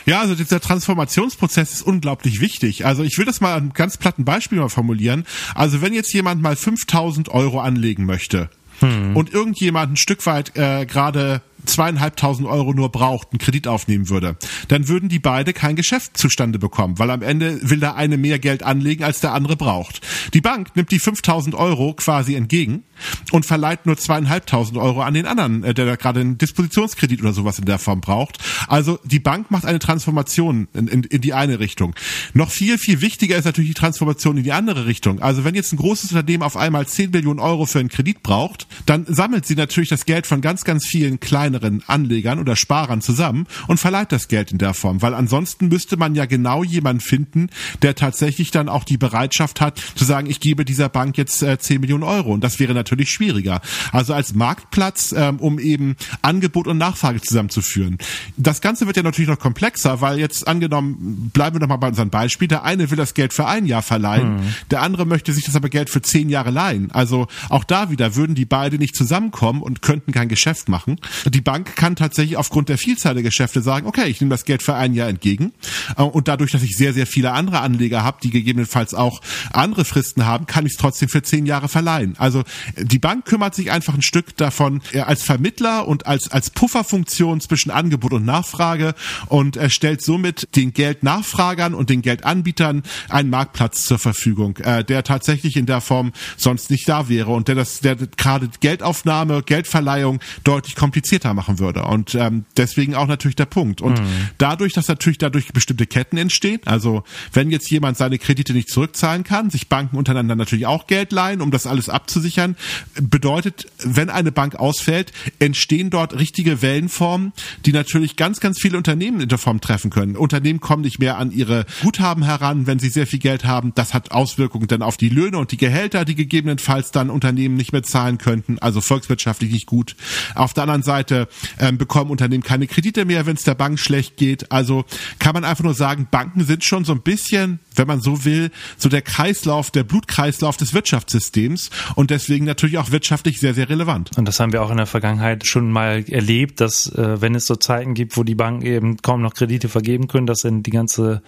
Ja, 0.04 0.20
also 0.20 0.34
dieser 0.34 0.60
Transformationsprozess 0.60 1.72
ist 1.72 1.82
unglaublich 1.82 2.40
wichtig. 2.40 2.86
Also 2.86 3.02
ich 3.02 3.18
will 3.18 3.24
das 3.24 3.40
mal 3.40 3.54
an 3.54 3.62
einem 3.62 3.72
ganz 3.72 3.96
platten 3.96 4.24
Beispiel 4.24 4.58
mal 4.58 4.68
formulieren. 4.68 5.24
Also 5.54 5.82
wenn 5.82 5.92
jetzt 5.92 6.12
jemand 6.12 6.40
mal 6.40 6.56
5000 6.56 7.28
Euro 7.28 7.60
anlegen 7.60 8.04
möchte, 8.04 8.48
hm. 8.80 9.16
und 9.16 9.32
irgendjemand 9.32 9.92
ein 9.92 9.96
Stück 9.96 10.26
weit 10.26 10.56
äh, 10.56 10.84
gerade 10.86 11.40
zweieinhalbtausend 11.66 12.48
Euro 12.48 12.72
nur 12.72 12.90
braucht, 12.90 13.32
einen 13.32 13.38
Kredit 13.38 13.68
aufnehmen 13.68 14.08
würde, 14.08 14.36
dann 14.68 14.88
würden 14.88 15.08
die 15.08 15.18
beide 15.18 15.52
kein 15.52 15.76
Geschäft 15.76 16.16
zustande 16.16 16.58
bekommen, 16.58 16.98
weil 16.98 17.10
am 17.10 17.22
Ende 17.22 17.58
will 17.62 17.80
der 17.80 17.96
eine 17.96 18.16
mehr 18.16 18.38
Geld 18.38 18.62
anlegen, 18.62 19.04
als 19.04 19.20
der 19.20 19.32
andere 19.32 19.56
braucht. 19.56 20.00
Die 20.34 20.40
Bank 20.40 20.74
nimmt 20.74 20.90
die 20.90 20.98
5000 20.98 21.54
Euro 21.54 21.94
quasi 21.94 22.34
entgegen 22.34 22.84
und 23.32 23.46
verleiht 23.46 23.86
nur 23.86 23.96
zweieinhalbtausend 23.96 24.78
Euro 24.78 25.02
an 25.02 25.14
den 25.14 25.26
anderen, 25.26 25.64
äh, 25.64 25.74
der 25.74 25.86
da 25.86 25.96
gerade 25.96 26.20
einen 26.20 26.38
Dispositionskredit 26.38 27.20
oder 27.20 27.32
sowas 27.32 27.58
in 27.58 27.64
der 27.64 27.78
Form 27.78 28.00
braucht. 28.00 28.38
Also 28.68 28.98
die 29.04 29.20
Bank 29.20 29.50
macht 29.50 29.64
eine 29.64 29.78
Transformation 29.78 30.68
in, 30.74 30.88
in, 30.88 31.02
in 31.04 31.20
die 31.20 31.34
eine 31.34 31.60
Richtung. 31.60 31.94
Noch 32.34 32.50
viel, 32.50 32.78
viel 32.78 33.00
wichtiger 33.00 33.36
ist 33.36 33.44
natürlich 33.44 33.70
die 33.70 33.74
Transformation 33.74 34.36
in 34.36 34.44
die 34.44 34.52
andere 34.52 34.86
Richtung. 34.86 35.20
Also 35.20 35.44
wenn 35.44 35.54
jetzt 35.54 35.72
ein 35.72 35.76
großes 35.76 36.12
Unternehmen 36.12 36.42
auf 36.42 36.56
einmal 36.56 36.86
10 36.86 37.10
Millionen 37.10 37.40
Euro 37.40 37.66
für 37.66 37.80
einen 37.80 37.88
Kredit 37.88 38.22
braucht, 38.22 38.66
dann 38.86 39.06
sammelt 39.06 39.46
sie 39.46 39.54
natürlich 39.54 39.88
das 39.88 40.04
Geld 40.04 40.26
von 40.26 40.40
ganz, 40.40 40.64
ganz 40.64 40.86
vielen 40.86 41.20
kleineren 41.20 41.82
Anlegern 41.86 42.38
oder 42.38 42.56
Sparern 42.56 43.00
zusammen 43.00 43.46
und 43.66 43.78
verleiht 43.78 44.12
das 44.12 44.28
Geld 44.28 44.52
in 44.52 44.58
der 44.58 44.74
Form, 44.74 45.02
weil 45.02 45.14
ansonsten 45.14 45.68
müsste 45.68 45.96
man 45.96 46.14
ja 46.14 46.26
genau 46.26 46.64
jemanden 46.64 47.00
finden, 47.00 47.50
der 47.82 47.94
tatsächlich 47.94 48.50
dann 48.50 48.68
auch 48.68 48.84
die 48.84 48.96
Bereitschaft 48.96 49.60
hat, 49.60 49.80
zu 49.94 50.04
sagen, 50.04 50.28
ich 50.28 50.40
gebe 50.40 50.64
dieser 50.64 50.88
Bank 50.88 51.16
jetzt 51.18 51.42
äh, 51.42 51.58
10 51.58 51.80
Millionen 51.80 52.04
Euro 52.04 52.32
und 52.32 52.42
das 52.42 52.58
wäre 52.58 52.74
natürlich 52.74 52.85
schwieriger. 53.10 53.60
Also 53.92 54.14
als 54.14 54.34
Marktplatz, 54.34 55.14
ähm, 55.16 55.38
um 55.38 55.58
eben 55.58 55.96
Angebot 56.22 56.66
und 56.66 56.78
Nachfrage 56.78 57.20
zusammenzuführen. 57.20 57.98
Das 58.36 58.60
Ganze 58.60 58.86
wird 58.86 58.96
ja 58.96 59.02
natürlich 59.02 59.28
noch 59.28 59.38
komplexer, 59.38 60.00
weil 60.00 60.18
jetzt 60.18 60.46
angenommen, 60.46 61.30
bleiben 61.32 61.60
wir 61.60 61.66
mal 61.66 61.76
bei 61.76 61.88
unserem 61.88 62.10
Beispiel, 62.10 62.48
der 62.48 62.64
eine 62.64 62.90
will 62.90 62.96
das 62.96 63.14
Geld 63.14 63.32
für 63.32 63.46
ein 63.46 63.66
Jahr 63.66 63.82
verleihen, 63.82 64.38
hm. 64.38 64.54
der 64.70 64.82
andere 64.82 65.06
möchte 65.06 65.32
sich 65.32 65.44
das 65.44 65.56
aber 65.56 65.68
Geld 65.68 65.90
für 65.90 66.02
zehn 66.02 66.28
Jahre 66.28 66.50
leihen. 66.50 66.90
Also 66.92 67.26
auch 67.48 67.64
da 67.64 67.90
wieder 67.90 68.16
würden 68.16 68.34
die 68.34 68.44
beide 68.44 68.78
nicht 68.78 68.96
zusammenkommen 68.96 69.62
und 69.62 69.82
könnten 69.82 70.12
kein 70.12 70.28
Geschäft 70.28 70.68
machen. 70.68 70.98
Die 71.26 71.40
Bank 71.40 71.76
kann 71.76 71.96
tatsächlich 71.96 72.36
aufgrund 72.36 72.68
der 72.68 72.78
Vielzahl 72.78 73.14
der 73.14 73.22
Geschäfte 73.22 73.62
sagen, 73.62 73.86
okay, 73.86 74.08
ich 74.08 74.20
nehme 74.20 74.30
das 74.30 74.44
Geld 74.44 74.62
für 74.62 74.74
ein 74.74 74.94
Jahr 74.94 75.08
entgegen 75.08 75.52
äh, 75.96 76.02
und 76.02 76.28
dadurch, 76.28 76.52
dass 76.52 76.62
ich 76.62 76.76
sehr, 76.76 76.92
sehr 76.92 77.06
viele 77.06 77.32
andere 77.32 77.60
Anleger 77.60 78.04
habe, 78.04 78.18
die 78.22 78.30
gegebenenfalls 78.30 78.94
auch 78.94 79.20
andere 79.52 79.84
Fristen 79.84 80.26
haben, 80.26 80.46
kann 80.46 80.66
ich 80.66 80.72
es 80.72 80.78
trotzdem 80.78 81.08
für 81.08 81.22
zehn 81.22 81.46
Jahre 81.46 81.68
verleihen. 81.68 82.14
Also 82.18 82.44
die 82.78 82.98
Bank 82.98 83.24
kümmert 83.24 83.54
sich 83.54 83.70
einfach 83.70 83.94
ein 83.94 84.02
Stück 84.02 84.36
davon 84.36 84.82
äh, 84.92 85.00
als 85.00 85.22
Vermittler 85.22 85.88
und 85.88 86.06
als, 86.06 86.30
als 86.30 86.50
Pufferfunktion 86.50 87.40
zwischen 87.40 87.70
Angebot 87.70 88.12
und 88.12 88.24
Nachfrage 88.24 88.94
und 89.26 89.56
er 89.56 89.70
stellt 89.70 90.02
somit 90.02 90.48
den 90.56 90.72
Geldnachfragern 90.72 91.74
und 91.74 91.90
den 91.90 92.02
Geldanbietern 92.02 92.82
einen 93.08 93.30
Marktplatz 93.30 93.84
zur 93.84 93.98
Verfügung, 93.98 94.56
äh, 94.58 94.84
der 94.84 95.04
tatsächlich 95.04 95.56
in 95.56 95.66
der 95.66 95.80
Form 95.80 96.12
sonst 96.36 96.70
nicht 96.70 96.88
da 96.88 97.08
wäre 97.08 97.30
und 97.30 97.48
der 97.48 97.54
das, 97.54 97.80
der 97.80 97.96
gerade 97.96 98.50
Geldaufnahme, 98.60 99.42
Geldverleihung 99.42 100.20
deutlich 100.44 100.74
komplizierter 100.74 101.34
machen 101.34 101.58
würde. 101.58 101.82
Und 101.84 102.14
ähm, 102.14 102.44
deswegen 102.56 102.94
auch 102.94 103.06
natürlich 103.06 103.36
der 103.36 103.46
Punkt. 103.46 103.80
Und 103.80 104.00
mhm. 104.00 104.28
dadurch, 104.38 104.72
dass 104.72 104.88
natürlich 104.88 105.18
dadurch 105.18 105.52
bestimmte 105.52 105.86
Ketten 105.86 106.16
entstehen, 106.16 106.60
also 106.64 107.04
wenn 107.32 107.50
jetzt 107.50 107.70
jemand 107.70 107.96
seine 107.96 108.18
Kredite 108.18 108.52
nicht 108.52 108.70
zurückzahlen 108.70 109.24
kann, 109.24 109.50
sich 109.50 109.68
Banken 109.68 109.96
untereinander 109.96 110.36
natürlich 110.36 110.66
auch 110.66 110.86
Geld 110.86 111.12
leihen, 111.12 111.40
um 111.40 111.50
das 111.50 111.66
alles 111.66 111.88
abzusichern, 111.88 112.56
bedeutet, 113.00 113.66
wenn 113.78 114.10
eine 114.10 114.32
Bank 114.32 114.56
ausfällt, 114.56 115.12
entstehen 115.38 115.90
dort 115.90 116.18
richtige 116.18 116.62
Wellenformen, 116.62 117.32
die 117.64 117.72
natürlich 117.72 118.16
ganz, 118.16 118.40
ganz 118.40 118.60
viele 118.60 118.76
Unternehmen 118.76 119.20
in 119.20 119.28
der 119.28 119.38
Form 119.38 119.60
treffen 119.60 119.90
können. 119.90 120.16
Unternehmen 120.16 120.60
kommen 120.60 120.82
nicht 120.82 120.98
mehr 120.98 121.18
an 121.18 121.30
ihre 121.30 121.66
Guthaben 121.82 122.24
heran, 122.24 122.66
wenn 122.66 122.78
sie 122.78 122.88
sehr 122.88 123.06
viel 123.06 123.18
Geld 123.18 123.44
haben. 123.44 123.72
Das 123.74 123.94
hat 123.94 124.10
Auswirkungen 124.10 124.68
dann 124.68 124.82
auf 124.82 124.96
die 124.96 125.08
Löhne 125.08 125.38
und 125.38 125.52
die 125.52 125.56
Gehälter, 125.56 126.04
die 126.04 126.14
gegebenenfalls 126.14 126.90
dann 126.90 127.10
Unternehmen 127.10 127.56
nicht 127.56 127.72
mehr 127.72 127.82
zahlen 127.82 128.18
könnten, 128.18 128.58
also 128.58 128.80
volkswirtschaftlich 128.80 129.52
nicht 129.52 129.66
gut. 129.66 129.96
Auf 130.34 130.54
der 130.54 130.64
anderen 130.64 130.82
Seite 130.82 131.28
ähm, 131.58 131.78
bekommen 131.78 132.10
Unternehmen 132.10 132.42
keine 132.42 132.66
Kredite 132.66 133.04
mehr, 133.04 133.26
wenn 133.26 133.36
es 133.36 133.42
der 133.42 133.54
Bank 133.54 133.78
schlecht 133.78 134.16
geht. 134.16 134.50
Also 134.52 134.84
kann 135.18 135.34
man 135.34 135.44
einfach 135.44 135.64
nur 135.64 135.74
sagen, 135.74 136.08
Banken 136.10 136.44
sind 136.44 136.64
schon 136.64 136.84
so 136.84 136.92
ein 136.92 137.02
bisschen, 137.02 137.60
wenn 137.74 137.86
man 137.86 138.00
so 138.00 138.24
will, 138.24 138.50
so 138.76 138.88
der 138.88 139.02
Kreislauf, 139.02 139.70
der 139.70 139.84
Blutkreislauf 139.84 140.56
des 140.56 140.74
Wirtschaftssystems 140.74 141.70
und 141.94 142.10
deswegen 142.10 142.46
natürlich 142.56 142.78
auch 142.78 142.90
wirtschaftlich 142.90 143.38
sehr, 143.38 143.54
sehr 143.54 143.68
relevant. 143.68 144.10
Und 144.16 144.26
das 144.26 144.40
haben 144.40 144.52
wir 144.52 144.62
auch 144.62 144.70
in 144.70 144.78
der 144.78 144.86
Vergangenheit 144.86 145.46
schon 145.46 145.70
mal 145.70 146.04
erlebt, 146.08 146.60
dass 146.60 146.86
äh, 146.94 147.20
wenn 147.20 147.34
es 147.34 147.46
so 147.46 147.56
Zeiten 147.56 147.94
gibt, 147.94 148.16
wo 148.16 148.24
die 148.24 148.34
Banken 148.34 148.64
eben 148.64 148.96
kaum 148.98 149.22
noch 149.22 149.34
Kredite 149.34 149.68
vergeben 149.68 150.08
können, 150.08 150.26
dass 150.26 150.40
dann 150.40 150.62
die 150.62 150.70
ganze 150.70 151.22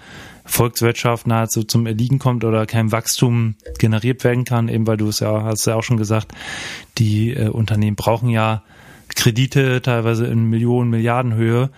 Volkswirtschaft 0.47 1.27
nahezu 1.27 1.65
zum 1.65 1.87
Erliegen 1.87 2.19
kommt 2.19 2.45
oder 2.45 2.65
kein 2.65 2.91
Wachstum 2.91 3.57
generiert 3.79 4.25
werden 4.25 4.45
kann, 4.45 4.69
eben 4.69 4.87
weil 4.87 4.97
du 4.97 5.09
es 5.09 5.21
ja, 5.21 5.43
hast 5.45 5.67
ja 5.67 5.75
auch 5.75 5.83
schon 5.83 5.99
gesagt, 5.99 6.33
die 6.97 7.35
äh, 7.35 7.49
Unternehmen 7.49 7.97
brauchen 7.97 8.31
ja 8.31 8.63
Kredite 9.15 9.83
teilweise 9.83 10.27
in 10.27 10.45
Millionen, 10.45 10.91
Milliardenhöhe, 10.91 11.71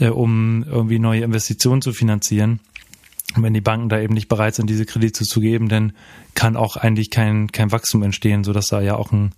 äh, 0.00 0.08
um 0.08 0.64
irgendwie 0.68 0.98
neue 0.98 1.22
Investitionen 1.22 1.80
zu 1.80 1.92
finanzieren. 1.92 2.60
Und 3.36 3.42
wenn 3.42 3.54
die 3.54 3.60
Banken 3.60 3.88
da 3.88 4.00
eben 4.00 4.14
nicht 4.14 4.28
bereit 4.28 4.54
sind, 4.54 4.70
diese 4.70 4.86
Kredite 4.86 5.24
zu 5.24 5.40
geben, 5.40 5.68
dann 5.68 5.92
kann 6.34 6.56
auch 6.56 6.76
eigentlich 6.76 7.10
kein, 7.10 7.52
kein 7.52 7.70
Wachstum 7.72 8.02
entstehen, 8.02 8.42
sodass 8.42 8.68
da 8.68 8.80
ja 8.80 8.96
auch 8.96 9.12
ein 9.12 9.32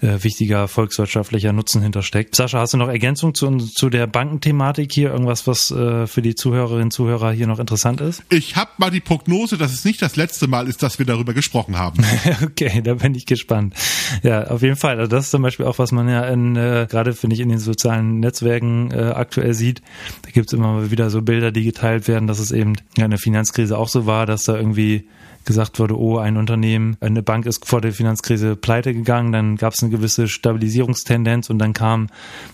äh, 0.00 0.22
wichtiger 0.22 0.68
volkswirtschaftlicher 0.68 1.52
Nutzen 1.52 1.82
hintersteckt. 1.82 2.36
Sascha, 2.36 2.60
hast 2.60 2.74
du 2.74 2.78
noch 2.78 2.88
Ergänzung 2.88 3.34
zu, 3.34 3.56
zu 3.56 3.90
der 3.90 4.06
Bankenthematik 4.06 4.92
hier? 4.92 5.10
Irgendwas, 5.10 5.46
was 5.46 5.70
äh, 5.70 6.06
für 6.06 6.22
die 6.22 6.34
Zuhörerinnen 6.34 6.84
und 6.84 6.90
Zuhörer 6.90 7.32
hier 7.32 7.46
noch 7.46 7.58
interessant 7.58 8.00
ist? 8.00 8.22
Ich 8.28 8.56
habe 8.56 8.70
mal 8.78 8.90
die 8.90 9.00
Prognose, 9.00 9.56
dass 9.56 9.72
es 9.72 9.84
nicht 9.84 10.02
das 10.02 10.16
letzte 10.16 10.48
Mal 10.48 10.68
ist, 10.68 10.82
dass 10.82 10.98
wir 10.98 11.06
darüber 11.06 11.34
gesprochen 11.34 11.78
haben. 11.78 12.04
okay, 12.44 12.82
da 12.82 12.94
bin 12.94 13.14
ich 13.14 13.26
gespannt. 13.26 13.74
Ja, 14.22 14.48
auf 14.48 14.62
jeden 14.62 14.76
Fall. 14.76 14.98
Also 14.98 15.08
das 15.08 15.26
ist 15.26 15.30
zum 15.30 15.42
Beispiel 15.42 15.66
auch, 15.66 15.78
was 15.78 15.92
man 15.92 16.08
ja 16.08 16.24
in, 16.24 16.56
äh, 16.56 16.86
gerade 16.88 17.14
finde 17.14 17.34
ich 17.34 17.40
in 17.40 17.48
den 17.48 17.58
sozialen 17.58 18.20
Netzwerken 18.20 18.90
äh, 18.90 19.12
aktuell 19.14 19.54
sieht. 19.54 19.82
Da 20.22 20.30
gibt 20.30 20.48
es 20.48 20.52
immer 20.52 20.72
mal 20.72 20.90
wieder 20.90 21.10
so 21.10 21.22
Bilder, 21.22 21.52
die 21.52 21.64
geteilt 21.64 22.08
werden, 22.08 22.26
dass 22.26 22.38
es 22.38 22.52
eben 22.52 22.74
ja, 22.96 23.04
in 23.04 23.10
der 23.10 23.20
Finanzkrise 23.20 23.78
auch 23.78 23.88
so 23.88 24.06
war, 24.06 24.26
dass 24.26 24.44
da 24.44 24.56
irgendwie 24.56 25.06
gesagt 25.46 25.78
wurde, 25.78 25.98
oh, 25.98 26.18
ein 26.18 26.36
Unternehmen, 26.36 26.96
eine 27.00 27.22
Bank 27.22 27.46
ist 27.46 27.66
vor 27.66 27.80
der 27.80 27.92
Finanzkrise 27.92 28.56
pleite 28.56 28.92
gegangen, 28.92 29.32
dann 29.32 29.56
gab 29.56 29.72
es 29.72 29.82
eine 29.82 29.90
gewisse 29.90 30.28
Stabilisierungstendenz 30.28 31.48
und 31.48 31.58
dann 31.58 31.72
kam, 31.72 32.08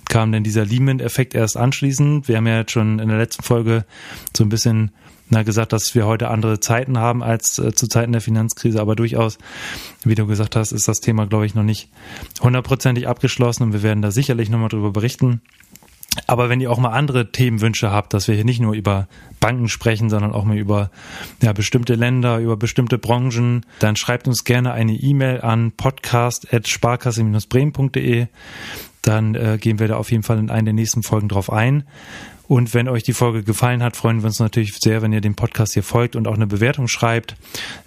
kam 0.09 0.31
dann 0.31 0.45
dieser 0.45 0.65
Lehman-Effekt 0.65 1.35
erst 1.35 1.57
anschließend. 1.57 2.29
Wir 2.29 2.37
haben 2.37 2.47
ja 2.47 2.59
jetzt 2.59 2.73
schon 2.73 2.99
in 2.99 3.09
der 3.09 3.19
letzten 3.19 3.43
Folge 3.43 3.85
so 4.37 4.45
ein 4.45 4.49
bisschen 4.51 4.93
na, 5.33 5.43
gesagt, 5.45 5.73
dass 5.73 5.95
wir 5.95 6.05
heute 6.05 6.29
andere 6.29 6.61
Zeiten 6.61 6.99
haben 6.99 7.23
als 7.23 7.59
äh, 7.59 7.73
zu 7.73 7.89
Zeiten 7.89 8.13
der 8.13 8.21
Finanzkrise, 8.21 8.81
aber 8.81 8.95
durchaus, 8.95 9.39
wie 10.05 10.15
du 10.15 10.27
gesagt 10.27 10.57
hast, 10.57 10.73
ist 10.73 10.89
das 10.89 11.01
Thema, 11.01 11.27
glaube 11.27 11.47
ich, 11.47 11.55
noch 11.55 11.63
nicht 11.63 11.89
hundertprozentig 12.43 13.09
abgeschlossen 13.09 13.63
und 13.63 13.73
wir 13.73 13.83
werden 13.83 14.03
da 14.03 14.11
sicherlich 14.11 14.51
nochmal 14.51 14.69
drüber 14.69 14.93
berichten. 14.93 15.41
Aber 16.27 16.49
wenn 16.49 16.61
ihr 16.61 16.71
auch 16.71 16.79
mal 16.79 16.91
andere 16.91 17.33
Themenwünsche 17.33 17.91
habt, 17.91 18.15
dass 18.15 18.29
wir 18.29 18.35
hier 18.35 18.45
nicht 18.45 18.61
nur 18.61 18.75
über 18.75 19.09
Banken 19.41 19.69
sprechen, 19.69 20.11
sondern 20.11 20.33
auch 20.33 20.45
mal 20.45 20.59
über 20.59 20.91
ja, 21.43 21.53
bestimmte 21.53 21.95
Länder, 21.95 22.39
über 22.39 22.57
bestimmte 22.57 22.99
Branchen, 22.99 23.67
dann 23.79 23.97
schreibt 23.97 24.29
uns 24.29 24.45
gerne 24.45 24.73
eine 24.73 24.93
E-Mail 24.93 25.41
an 25.41 25.73
podcast.sparkasse-bremen.de. 25.73 28.27
Dann 29.01 29.35
äh, 29.35 29.57
gehen 29.61 29.79
wir 29.79 29.89
da 29.89 29.97
auf 29.97 30.11
jeden 30.11 30.23
Fall 30.23 30.39
in 30.39 30.51
einer 30.51 30.65
der 30.65 30.75
nächsten 30.75 31.03
Folgen 31.03 31.29
drauf 31.29 31.51
ein. 31.51 31.85
Und 32.47 32.75
wenn 32.75 32.89
euch 32.89 33.03
die 33.03 33.15
Folge 33.15 33.43
gefallen 33.43 33.83
hat, 33.83 33.97
freuen 33.97 34.21
wir 34.21 34.27
uns 34.27 34.39
natürlich 34.39 34.77
sehr, 34.79 35.01
wenn 35.01 35.13
ihr 35.13 35.23
dem 35.23 35.35
Podcast 35.35 35.73
hier 35.73 35.83
folgt 35.83 36.17
und 36.17 36.29
auch 36.29 36.35
eine 36.35 36.47
Bewertung 36.47 36.87
schreibt 36.87 37.37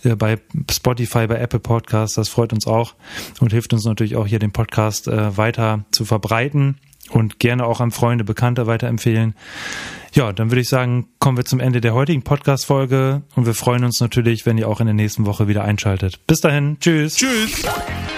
äh, 0.03 0.15
bei 0.15 0.39
Spotify, 0.71 1.27
bei 1.27 1.37
Apple 1.37 1.59
Podcasts. 1.59 2.15
Das 2.15 2.29
freut 2.29 2.51
uns 2.51 2.65
auch 2.65 2.95
und 3.39 3.53
hilft 3.53 3.73
uns 3.73 3.85
natürlich 3.85 4.15
auch 4.15 4.25
hier 4.25 4.39
den 4.39 4.51
Podcast 4.51 5.07
äh, 5.07 5.37
weiter 5.37 5.85
zu 5.91 6.05
verbreiten 6.05 6.79
und 7.09 7.39
gerne 7.39 7.65
auch 7.65 7.81
an 7.81 7.91
Freunde, 7.91 8.23
Bekannte 8.23 8.67
weiterempfehlen. 8.67 9.35
Ja, 10.13 10.31
dann 10.31 10.49
würde 10.49 10.61
ich 10.61 10.69
sagen, 10.69 11.09
kommen 11.19 11.37
wir 11.37 11.43
zum 11.43 11.59
Ende 11.59 11.81
der 11.81 11.93
heutigen 11.93 12.23
Podcast-Folge 12.23 13.23
und 13.35 13.45
wir 13.45 13.53
freuen 13.53 13.83
uns 13.83 13.99
natürlich, 13.99 14.45
wenn 14.45 14.57
ihr 14.57 14.69
auch 14.69 14.79
in 14.79 14.85
der 14.85 14.93
nächsten 14.93 15.25
Woche 15.25 15.49
wieder 15.49 15.63
einschaltet. 15.65 16.25
Bis 16.25 16.39
dahin, 16.39 16.77
tschüss. 16.79 17.15
Tschüss. 17.15 17.63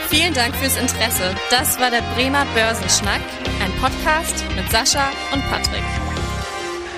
Vielen 0.09 0.33
Dank 0.33 0.55
fürs 0.55 0.77
Interesse. 0.77 1.35
Das 1.49 1.79
war 1.79 1.89
der 1.89 2.03
Bremer 2.15 2.45
Börsenschnack, 2.53 3.21
ein 3.63 3.71
Podcast 3.81 4.45
mit 4.55 4.69
Sascha 4.69 5.09
und 5.33 5.43
Patrick. 5.49 6.06